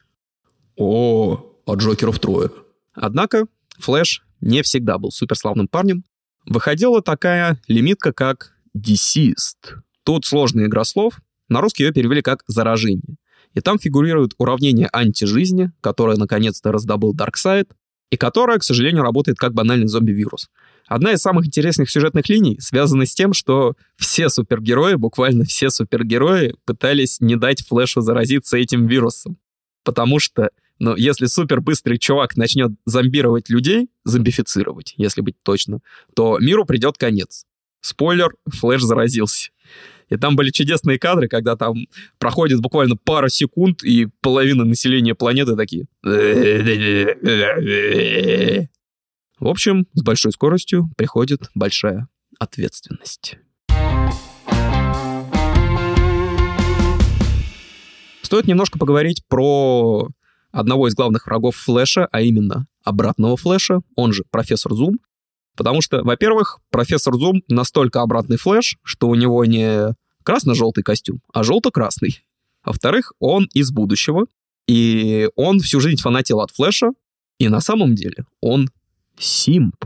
«О, 0.77 1.43
а 1.65 1.75
Джокеров 1.75 2.19
трое». 2.19 2.51
Однако 2.93 3.47
Флэш 3.79 4.23
не 4.41 4.61
всегда 4.61 4.97
был 4.97 5.11
суперславным 5.11 5.67
парнем. 5.67 6.03
Выходила 6.45 7.01
такая 7.01 7.59
лимитка, 7.67 8.13
как 8.13 8.54
Deceased. 8.75 9.79
Тут 10.03 10.25
сложный 10.25 10.65
игра 10.65 10.83
слов. 10.83 11.19
На 11.49 11.61
русский 11.61 11.83
ее 11.83 11.93
перевели 11.93 12.21
как 12.21 12.43
«заражение». 12.47 13.17
И 13.53 13.61
там 13.61 13.79
фигурирует 13.79 14.33
уравнение 14.37 14.89
антижизни, 14.91 15.71
которое 15.79 16.17
наконец-то 16.17 16.73
раздобыл 16.73 17.13
Дарксайд, 17.13 17.71
и 18.11 18.17
которая, 18.17 18.59
к 18.59 18.63
сожалению, 18.63 19.03
работает 19.03 19.37
как 19.37 19.53
банальный 19.53 19.87
зомби-вирус. 19.87 20.49
Одна 20.87 21.13
из 21.13 21.19
самых 21.19 21.47
интересных 21.47 21.89
сюжетных 21.89 22.29
линий 22.29 22.59
связана 22.59 23.05
с 23.05 23.15
тем, 23.15 23.33
что 23.33 23.75
все 23.95 24.29
супергерои, 24.29 24.95
буквально 24.95 25.45
все 25.45 25.69
супергерои, 25.69 26.55
пытались 26.65 27.19
не 27.21 27.35
дать 27.35 27.65
Флэшу 27.65 28.01
заразиться 28.01 28.57
этим 28.57 28.87
вирусом. 28.87 29.37
Потому 29.83 30.19
что, 30.19 30.49
ну, 30.79 30.95
если 30.95 31.25
супербыстрый 31.25 31.97
чувак 31.97 32.37
начнет 32.37 32.71
зомбировать 32.85 33.49
людей, 33.49 33.89
зомбифицировать, 34.03 34.93
если 34.97 35.21
быть 35.21 35.35
точно, 35.43 35.79
то 36.15 36.37
миру 36.39 36.65
придет 36.65 36.97
конец. 36.97 37.45
Спойлер, 37.85 38.33
Флэш 38.47 38.81
заразился. 38.81 39.51
И 40.09 40.17
там 40.17 40.35
были 40.35 40.49
чудесные 40.49 40.97
кадры, 40.97 41.27
когда 41.27 41.55
там 41.55 41.85
проходит 42.17 42.59
буквально 42.59 42.95
пара 42.95 43.29
секунд, 43.29 43.83
и 43.83 44.07
половина 44.21 44.65
населения 44.65 45.13
планеты 45.13 45.55
такие... 45.55 45.85
В 49.37 49.47
общем, 49.47 49.85
с 49.93 50.01
большой 50.01 50.31
скоростью 50.31 50.89
приходит 50.97 51.51
большая 51.53 52.07
ответственность. 52.39 53.37
Стоит 58.23 58.47
немножко 58.47 58.79
поговорить 58.79 59.23
про 59.27 60.07
одного 60.51 60.87
из 60.87 60.95
главных 60.95 61.27
врагов 61.27 61.55
Флэша, 61.57 62.07
а 62.11 62.21
именно 62.21 62.65
обратного 62.83 63.37
Флэша, 63.37 63.81
он 63.95 64.11
же 64.11 64.23
профессор 64.31 64.73
Зум, 64.73 64.97
Потому 65.55 65.81
что, 65.81 66.03
во-первых, 66.03 66.59
профессор 66.69 67.15
Зум 67.15 67.41
настолько 67.47 68.01
обратный 68.01 68.37
флэш, 68.37 68.77
что 68.83 69.07
у 69.07 69.15
него 69.15 69.43
не 69.45 69.95
красно-желтый 70.23 70.83
костюм, 70.83 71.21
а 71.33 71.43
желто-красный. 71.43 72.23
Во-вторых, 72.63 73.13
он 73.19 73.47
из 73.53 73.71
будущего, 73.71 74.25
и 74.67 75.29
он 75.35 75.59
всю 75.59 75.79
жизнь 75.79 76.01
фанател 76.01 76.41
от 76.41 76.51
флэша, 76.51 76.91
и 77.37 77.47
на 77.47 77.61
самом 77.61 77.95
деле 77.95 78.25
он 78.41 78.69
симп. 79.17 79.85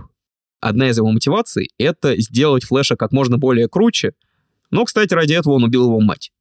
Одна 0.61 0.89
из 0.89 0.97
его 0.97 1.11
мотиваций— 1.11 1.69
это 1.77 2.19
сделать 2.19 2.63
флэша 2.63 2.95
как 2.95 3.11
можно 3.11 3.37
более 3.37 3.67
круче, 3.67 4.13
но, 4.71 4.85
кстати, 4.85 5.13
ради 5.13 5.33
этого 5.33 5.53
он 5.53 5.63
убил 5.63 5.85
его 5.85 5.99
мать. 5.99 6.31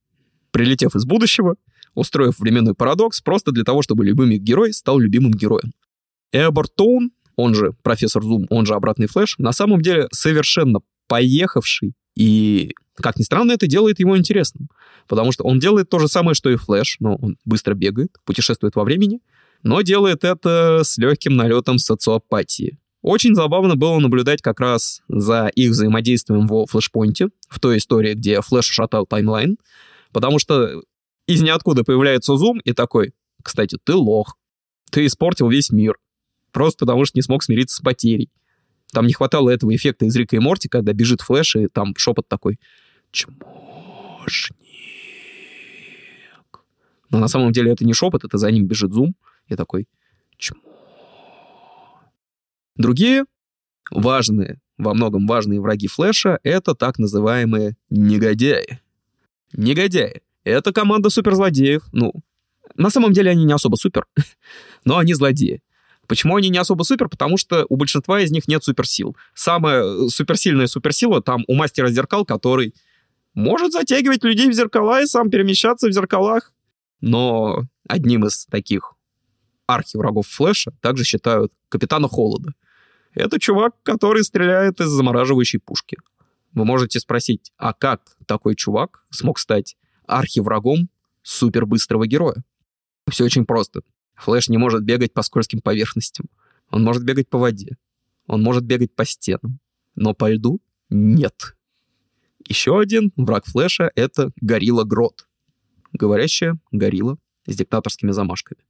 Прилетев 0.50 0.94
из 0.94 1.04
будущего, 1.04 1.56
устроив 1.94 2.38
временной 2.38 2.74
парадокс, 2.74 3.20
просто 3.20 3.52
для 3.52 3.64
того, 3.64 3.82
чтобы 3.82 4.04
любимый 4.04 4.38
герой 4.38 4.72
стал 4.72 4.98
любимым 4.98 5.32
героем. 5.32 5.72
Эобард 6.32 6.74
Тоун 6.74 7.10
он 7.38 7.54
же 7.54 7.72
профессор 7.82 8.22
Зум, 8.22 8.46
он 8.50 8.66
же 8.66 8.74
обратный 8.74 9.06
флэш, 9.06 9.36
на 9.38 9.52
самом 9.52 9.80
деле 9.80 10.08
совершенно 10.12 10.80
поехавший 11.06 11.94
и 12.16 12.72
как 12.96 13.16
ни 13.16 13.22
странно, 13.22 13.52
это 13.52 13.68
делает 13.68 14.00
его 14.00 14.18
интересным. 14.18 14.68
Потому 15.06 15.30
что 15.30 15.44
он 15.44 15.60
делает 15.60 15.88
то 15.88 16.00
же 16.00 16.08
самое, 16.08 16.34
что 16.34 16.50
и 16.50 16.56
Флэш, 16.56 16.96
но 16.98 17.14
он 17.14 17.36
быстро 17.44 17.74
бегает, 17.74 18.16
путешествует 18.24 18.74
во 18.74 18.82
времени, 18.82 19.20
но 19.62 19.82
делает 19.82 20.24
это 20.24 20.80
с 20.82 20.98
легким 20.98 21.36
налетом 21.36 21.78
социопатии. 21.78 22.80
Очень 23.02 23.36
забавно 23.36 23.76
было 23.76 24.00
наблюдать 24.00 24.42
как 24.42 24.58
раз 24.58 25.00
за 25.08 25.46
их 25.54 25.70
взаимодействием 25.70 26.48
во 26.48 26.66
флешпоинте, 26.66 27.28
в 27.48 27.60
той 27.60 27.78
истории, 27.78 28.14
где 28.14 28.40
Флэш 28.40 28.66
шатал 28.66 29.06
таймлайн, 29.06 29.56
потому 30.12 30.40
что 30.40 30.82
из 31.28 31.40
ниоткуда 31.40 31.84
появляется 31.84 32.36
Зум 32.36 32.58
и 32.58 32.72
такой, 32.72 33.12
кстати, 33.44 33.78
ты 33.82 33.94
лох, 33.94 34.36
ты 34.90 35.06
испортил 35.06 35.48
весь 35.48 35.70
мир, 35.70 35.94
просто 36.52 36.80
потому 36.80 37.04
что 37.04 37.18
не 37.18 37.22
смог 37.22 37.42
смириться 37.42 37.76
с 37.76 37.80
потерей. 37.80 38.30
Там 38.92 39.06
не 39.06 39.12
хватало 39.12 39.50
этого 39.50 39.74
эффекта 39.74 40.06
из 40.06 40.16
Рика 40.16 40.36
и 40.36 40.38
Морти, 40.38 40.68
когда 40.68 40.92
бежит 40.92 41.20
Флэш, 41.20 41.56
и 41.56 41.68
там 41.68 41.94
шепот 41.96 42.28
такой 42.28 42.58
«Чмошник». 43.10 44.56
Но 47.10 47.18
на 47.18 47.28
самом 47.28 47.52
деле 47.52 47.72
это 47.72 47.84
не 47.84 47.92
шепот, 47.92 48.24
это 48.24 48.38
за 48.38 48.50
ним 48.50 48.66
бежит 48.66 48.92
зум, 48.92 49.14
и 49.48 49.56
такой 49.56 49.86
«Чмо». 50.36 50.60
Другие 52.76 53.24
важные, 53.90 54.60
во 54.76 54.94
многом 54.94 55.26
важные 55.26 55.60
враги 55.60 55.88
Флэша— 55.88 56.38
это 56.42 56.74
так 56.74 56.98
называемые 56.98 57.76
негодяи. 57.90 58.80
Негодяи— 59.52 60.22
это 60.44 60.72
команда 60.72 61.10
суперзлодеев. 61.10 61.82
Ну, 61.92 62.12
на 62.76 62.90
самом 62.90 63.12
деле 63.12 63.30
они 63.30 63.44
не 63.44 63.52
особо 63.52 63.76
супер, 63.76 64.06
но 64.84 64.98
они 64.98 65.14
злодеи. 65.14 65.62
Почему 66.08 66.36
они 66.36 66.48
не 66.48 66.58
особо 66.58 66.82
супер? 66.82 67.08
Потому 67.08 67.36
что 67.36 67.66
у 67.68 67.76
большинства 67.76 68.20
из 68.20 68.32
них 68.32 68.48
нет 68.48 68.64
суперсил. 68.64 69.16
Самая 69.34 69.84
э, 69.84 70.08
суперсильная 70.08 70.66
суперсила 70.66 71.22
там 71.22 71.44
у 71.46 71.54
мастера 71.54 71.90
зеркал, 71.90 72.24
который 72.24 72.74
может 73.34 73.72
затягивать 73.72 74.24
людей 74.24 74.48
в 74.48 74.54
зеркала 74.54 75.02
и 75.02 75.06
сам 75.06 75.30
перемещаться 75.30 75.86
в 75.86 75.92
зеркалах. 75.92 76.52
Но 77.02 77.64
одним 77.86 78.26
из 78.26 78.46
таких 78.46 78.94
архиврагов 79.66 80.26
Флэша 80.28 80.72
также 80.80 81.04
считают 81.04 81.52
Капитана 81.68 82.08
Холода. 82.08 82.54
Это 83.14 83.38
чувак, 83.38 83.74
который 83.82 84.24
стреляет 84.24 84.80
из 84.80 84.88
замораживающей 84.88 85.60
пушки. 85.60 85.98
Вы 86.54 86.64
можете 86.64 87.00
спросить, 87.00 87.52
а 87.58 87.74
как 87.74 88.00
такой 88.26 88.56
чувак 88.56 89.04
смог 89.10 89.38
стать 89.38 89.76
архиврагом 90.06 90.88
супербыстрого 91.22 92.06
героя? 92.06 92.42
Все 93.10 93.24
очень 93.24 93.44
просто. 93.44 93.82
Флэш 94.18 94.48
не 94.48 94.58
может 94.58 94.82
бегать 94.82 95.12
по 95.12 95.22
скользким 95.22 95.60
поверхностям. 95.60 96.26
Он 96.70 96.82
может 96.82 97.04
бегать 97.04 97.28
по 97.28 97.38
воде. 97.38 97.76
Он 98.26 98.42
может 98.42 98.64
бегать 98.64 98.94
по 98.94 99.04
стенам. 99.04 99.60
Но 99.94 100.14
по 100.14 100.30
льду 100.30 100.60
нет. 100.90 101.56
Еще 102.46 102.78
один 102.78 103.12
враг 103.16 103.46
Флэша— 103.46 103.90
это 103.94 104.32
горилла 104.40 104.84
Грот. 104.84 105.28
Говорящая 105.92 106.58
горилла 106.70 107.18
с 107.46 107.56
диктаторскими 107.56 108.10
замашками. 108.10 108.60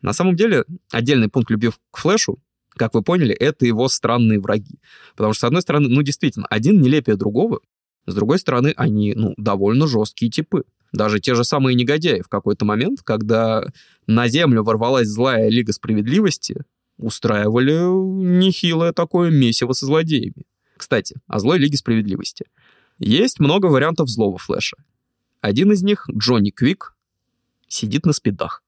На 0.00 0.12
самом 0.12 0.36
деле, 0.36 0.64
отдельный 0.90 1.28
пункт 1.28 1.50
любви 1.50 1.70
к 1.90 1.98
Флэшу, 1.98 2.38
как 2.70 2.94
вы 2.94 3.02
поняли, 3.02 3.34
это 3.34 3.66
его 3.66 3.88
странные 3.88 4.40
враги. 4.40 4.80
Потому 5.14 5.32
что, 5.32 5.40
с 5.40 5.44
одной 5.44 5.62
стороны, 5.62 5.88
ну, 5.88 6.02
действительно, 6.02 6.46
один 6.46 6.80
нелепее 6.80 7.16
другого, 7.16 7.60
с 8.06 8.14
другой 8.14 8.38
стороны, 8.38 8.74
они, 8.76 9.14
ну, 9.14 9.34
довольно 9.36 9.86
жесткие 9.86 10.30
типы. 10.30 10.64
Даже 10.92 11.20
те 11.20 11.34
же 11.34 11.44
самые 11.44 11.74
негодяи 11.74 12.20
в 12.20 12.28
какой-то 12.28 12.64
момент, 12.64 13.00
когда 13.02 13.64
на 14.06 14.28
Землю 14.28 14.62
ворвалась 14.62 15.08
злая 15.08 15.48
Лига 15.48 15.72
Справедливости, 15.72 16.62
устраивали 16.98 17.72
нехилое 18.38 18.92
такое 18.92 19.30
месиво 19.30 19.72
со 19.72 19.86
злодеями. 19.86 20.44
Кстати, 20.76 21.16
о 21.26 21.38
злой 21.38 21.58
Лиге 21.58 21.76
Справедливости. 21.76 22.46
Есть 22.98 23.40
много 23.40 23.66
вариантов 23.66 24.08
злого 24.08 24.38
Флэша. 24.38 24.76
Один 25.40 25.72
из 25.72 25.82
них— 25.82 26.06
Джонни 26.12 26.50
Квик, 26.50 26.94
сидит 27.68 28.06
на 28.06 28.12
спидах. 28.12 28.62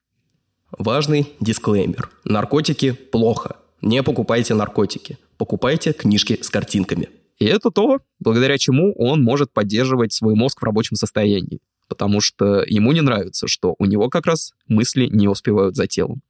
Важный 0.70 1.32
дисклеймер. 1.40 2.10
Наркотики 2.24 2.92
плохо. 2.92 3.56
Не 3.80 4.02
покупайте 4.02 4.54
наркотики. 4.54 5.18
Покупайте 5.36 5.92
книжки 5.92 6.38
с 6.40 6.48
картинками. 6.50 7.10
И 7.38 7.44
это 7.44 7.70
то, 7.70 8.00
благодаря 8.18 8.58
чему 8.58 8.94
он 8.94 9.22
может 9.22 9.52
поддерживать 9.52 10.12
свой 10.12 10.34
мозг 10.34 10.60
в 10.60 10.64
рабочем 10.64 10.96
состоянии. 10.96 11.60
Потому 11.94 12.20
что 12.20 12.64
ему 12.66 12.90
не 12.90 13.02
нравится, 13.02 13.46
что 13.46 13.76
у 13.78 13.84
него 13.84 14.10
как 14.10 14.26
раз 14.26 14.52
мысли 14.66 15.06
не 15.06 15.28
успевают 15.28 15.76
за 15.76 15.86
телом. 15.86 16.22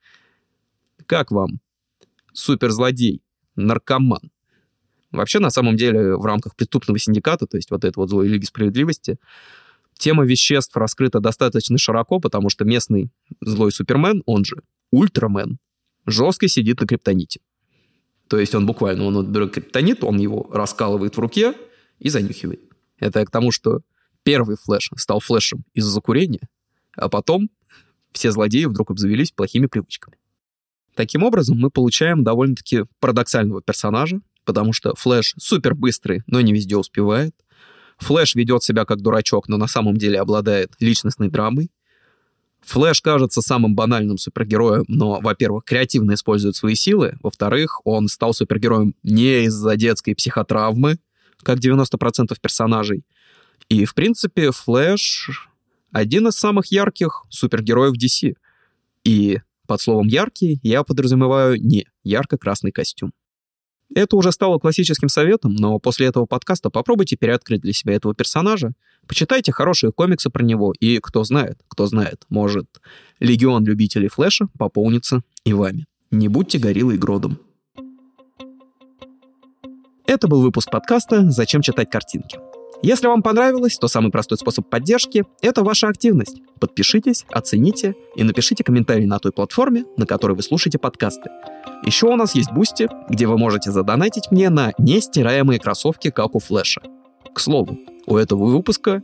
Как 1.06 1.30
вам? 1.30 1.58
Суперзлодей, 2.34 3.22
наркоман. 3.56 4.30
Вообще, 5.10 5.38
на 5.38 5.48
самом 5.48 5.76
деле, 5.76 6.16
в 6.16 6.26
рамках 6.26 6.54
преступного 6.54 6.98
синдиката, 6.98 7.46
то 7.46 7.56
есть 7.56 7.70
вот 7.70 7.82
этой 7.82 7.96
вот 7.96 8.10
злой 8.10 8.28
лиги 8.28 8.44
справедливости, 8.44 9.16
тема 9.96 10.26
веществ 10.26 10.76
раскрыта 10.76 11.20
достаточно 11.20 11.78
широко, 11.78 12.20
потому 12.20 12.50
что 12.50 12.66
местный 12.66 13.10
злой 13.40 13.72
супермен, 13.72 14.22
он 14.26 14.44
же 14.44 14.56
ультрамен, 14.90 15.56
жестко 16.04 16.46
сидит 16.46 16.78
на 16.82 16.86
криптоните. 16.86 17.40
То 18.28 18.38
есть 18.38 18.54
он 18.54 18.66
буквально, 18.66 19.04
он 19.04 19.32
берет 19.32 19.54
криптонит, 19.54 20.04
он 20.04 20.18
его 20.18 20.46
раскалывает 20.52 21.16
в 21.16 21.20
руке 21.20 21.54
и 22.00 22.10
занюхивает. 22.10 22.60
Это 22.98 23.24
к 23.24 23.30
тому, 23.30 23.50
что 23.50 23.80
первый 24.24 24.56
флэш 24.56 24.90
стал 24.96 25.20
флэшем 25.20 25.64
из-за 25.74 25.90
курения, 25.90 26.48
а 26.96 27.08
потом 27.08 27.50
все 28.12 28.30
злодеи 28.32 28.64
вдруг 28.64 28.90
обзавелись 28.90 29.30
плохими 29.30 29.66
привычками. 29.66 30.16
Таким 30.94 31.24
образом, 31.24 31.58
мы 31.58 31.70
получаем 31.70 32.22
довольно-таки 32.22 32.84
парадоксального 33.00 33.62
персонажа, 33.62 34.20
потому 34.44 34.72
что 34.72 34.94
Флэш 34.94 35.34
супер 35.38 35.74
быстрый, 35.74 36.22
но 36.26 36.40
не 36.40 36.52
везде 36.52 36.76
успевает. 36.76 37.34
Флэш 37.98 38.34
ведет 38.34 38.62
себя 38.62 38.84
как 38.84 39.00
дурачок, 39.00 39.48
но 39.48 39.56
на 39.56 39.66
самом 39.66 39.96
деле 39.96 40.20
обладает 40.20 40.72
личностной 40.80 41.30
драмой. 41.30 41.70
Флэш 42.62 43.00
кажется 43.00 43.42
самым 43.42 43.74
банальным 43.74 44.18
супергероем, 44.18 44.84
но, 44.88 45.20
во-первых, 45.20 45.64
креативно 45.64 46.14
использует 46.14 46.56
свои 46.56 46.74
силы, 46.74 47.16
во-вторых, 47.22 47.80
он 47.84 48.08
стал 48.08 48.32
супергероем 48.32 48.94
не 49.02 49.44
из-за 49.44 49.76
детской 49.76 50.14
психотравмы, 50.14 50.98
как 51.42 51.58
90% 51.58 52.34
персонажей. 52.40 53.04
И, 53.68 53.84
в 53.84 53.94
принципе, 53.94 54.50
Флэш 54.50 55.48
один 55.94 56.26
из 56.28 56.34
самых 56.34 56.66
ярких 56.72 57.24
супергероев 57.30 57.94
DC. 57.96 58.34
И 59.04 59.40
под 59.66 59.80
словом 59.80 60.08
«яркий» 60.08 60.58
я 60.62 60.82
подразумеваю 60.82 61.60
не 61.62 61.86
ярко-красный 62.02 62.72
костюм. 62.72 63.12
Это 63.94 64.16
уже 64.16 64.32
стало 64.32 64.58
классическим 64.58 65.08
советом, 65.08 65.54
но 65.54 65.78
после 65.78 66.06
этого 66.06 66.26
подкаста 66.26 66.68
попробуйте 66.68 67.16
переоткрыть 67.16 67.60
для 67.60 67.72
себя 67.72 67.94
этого 67.94 68.12
персонажа, 68.14 68.72
почитайте 69.06 69.52
хорошие 69.52 69.92
комиксы 69.92 70.30
про 70.30 70.42
него, 70.42 70.72
и 70.80 70.98
кто 70.98 71.22
знает, 71.22 71.60
кто 71.68 71.86
знает, 71.86 72.24
может, 72.28 72.66
легион 73.20 73.64
любителей 73.64 74.08
Флэша 74.08 74.48
пополнится 74.58 75.22
и 75.44 75.52
вами. 75.52 75.86
Не 76.10 76.28
будьте 76.28 76.58
гориллой 76.58 76.98
гродом. 76.98 77.38
Это 80.06 80.28
был 80.28 80.42
выпуск 80.42 80.70
подкаста 80.70 81.30
«Зачем 81.30 81.62
читать 81.62 81.88
картинки?». 81.88 82.38
Если 82.84 83.06
вам 83.06 83.22
понравилось, 83.22 83.78
то 83.78 83.88
самый 83.88 84.12
простой 84.12 84.36
способ 84.36 84.68
поддержки— 84.68 85.24
это 85.40 85.64
ваша 85.64 85.88
активность. 85.88 86.42
Подпишитесь, 86.60 87.24
оцените 87.30 87.94
и 88.14 88.22
напишите 88.24 88.62
комментарий 88.62 89.06
на 89.06 89.18
той 89.18 89.32
платформе, 89.32 89.86
на 89.96 90.04
которой 90.04 90.36
вы 90.36 90.42
слушаете 90.42 90.78
подкасты. 90.78 91.30
Еще 91.86 92.06
у 92.06 92.14
нас 92.14 92.34
есть 92.34 92.52
Бусти, 92.52 92.90
где 93.08 93.26
вы 93.26 93.38
можете 93.38 93.70
задонатить 93.70 94.30
мне 94.30 94.50
на 94.50 94.74
нестираемые 94.76 95.58
кроссовки, 95.58 96.10
как 96.10 96.34
у 96.34 96.40
Флэша. 96.40 96.82
К 97.34 97.40
слову, 97.40 97.78
у 98.04 98.18
этого 98.18 98.44
выпуска 98.44 99.00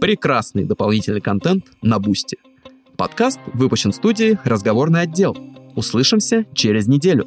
прекрасный 0.00 0.62
дополнительный 0.62 1.20
контент 1.20 1.64
на 1.82 1.98
Бусти. 1.98 2.38
Подкаст 2.96 3.40
выпущен 3.52 3.90
в 3.90 3.96
студии 3.96 4.38
«Разговорный 4.44 5.00
отдел». 5.00 5.36
Услышимся 5.74 6.46
через 6.54 6.86
неделю. 6.86 7.26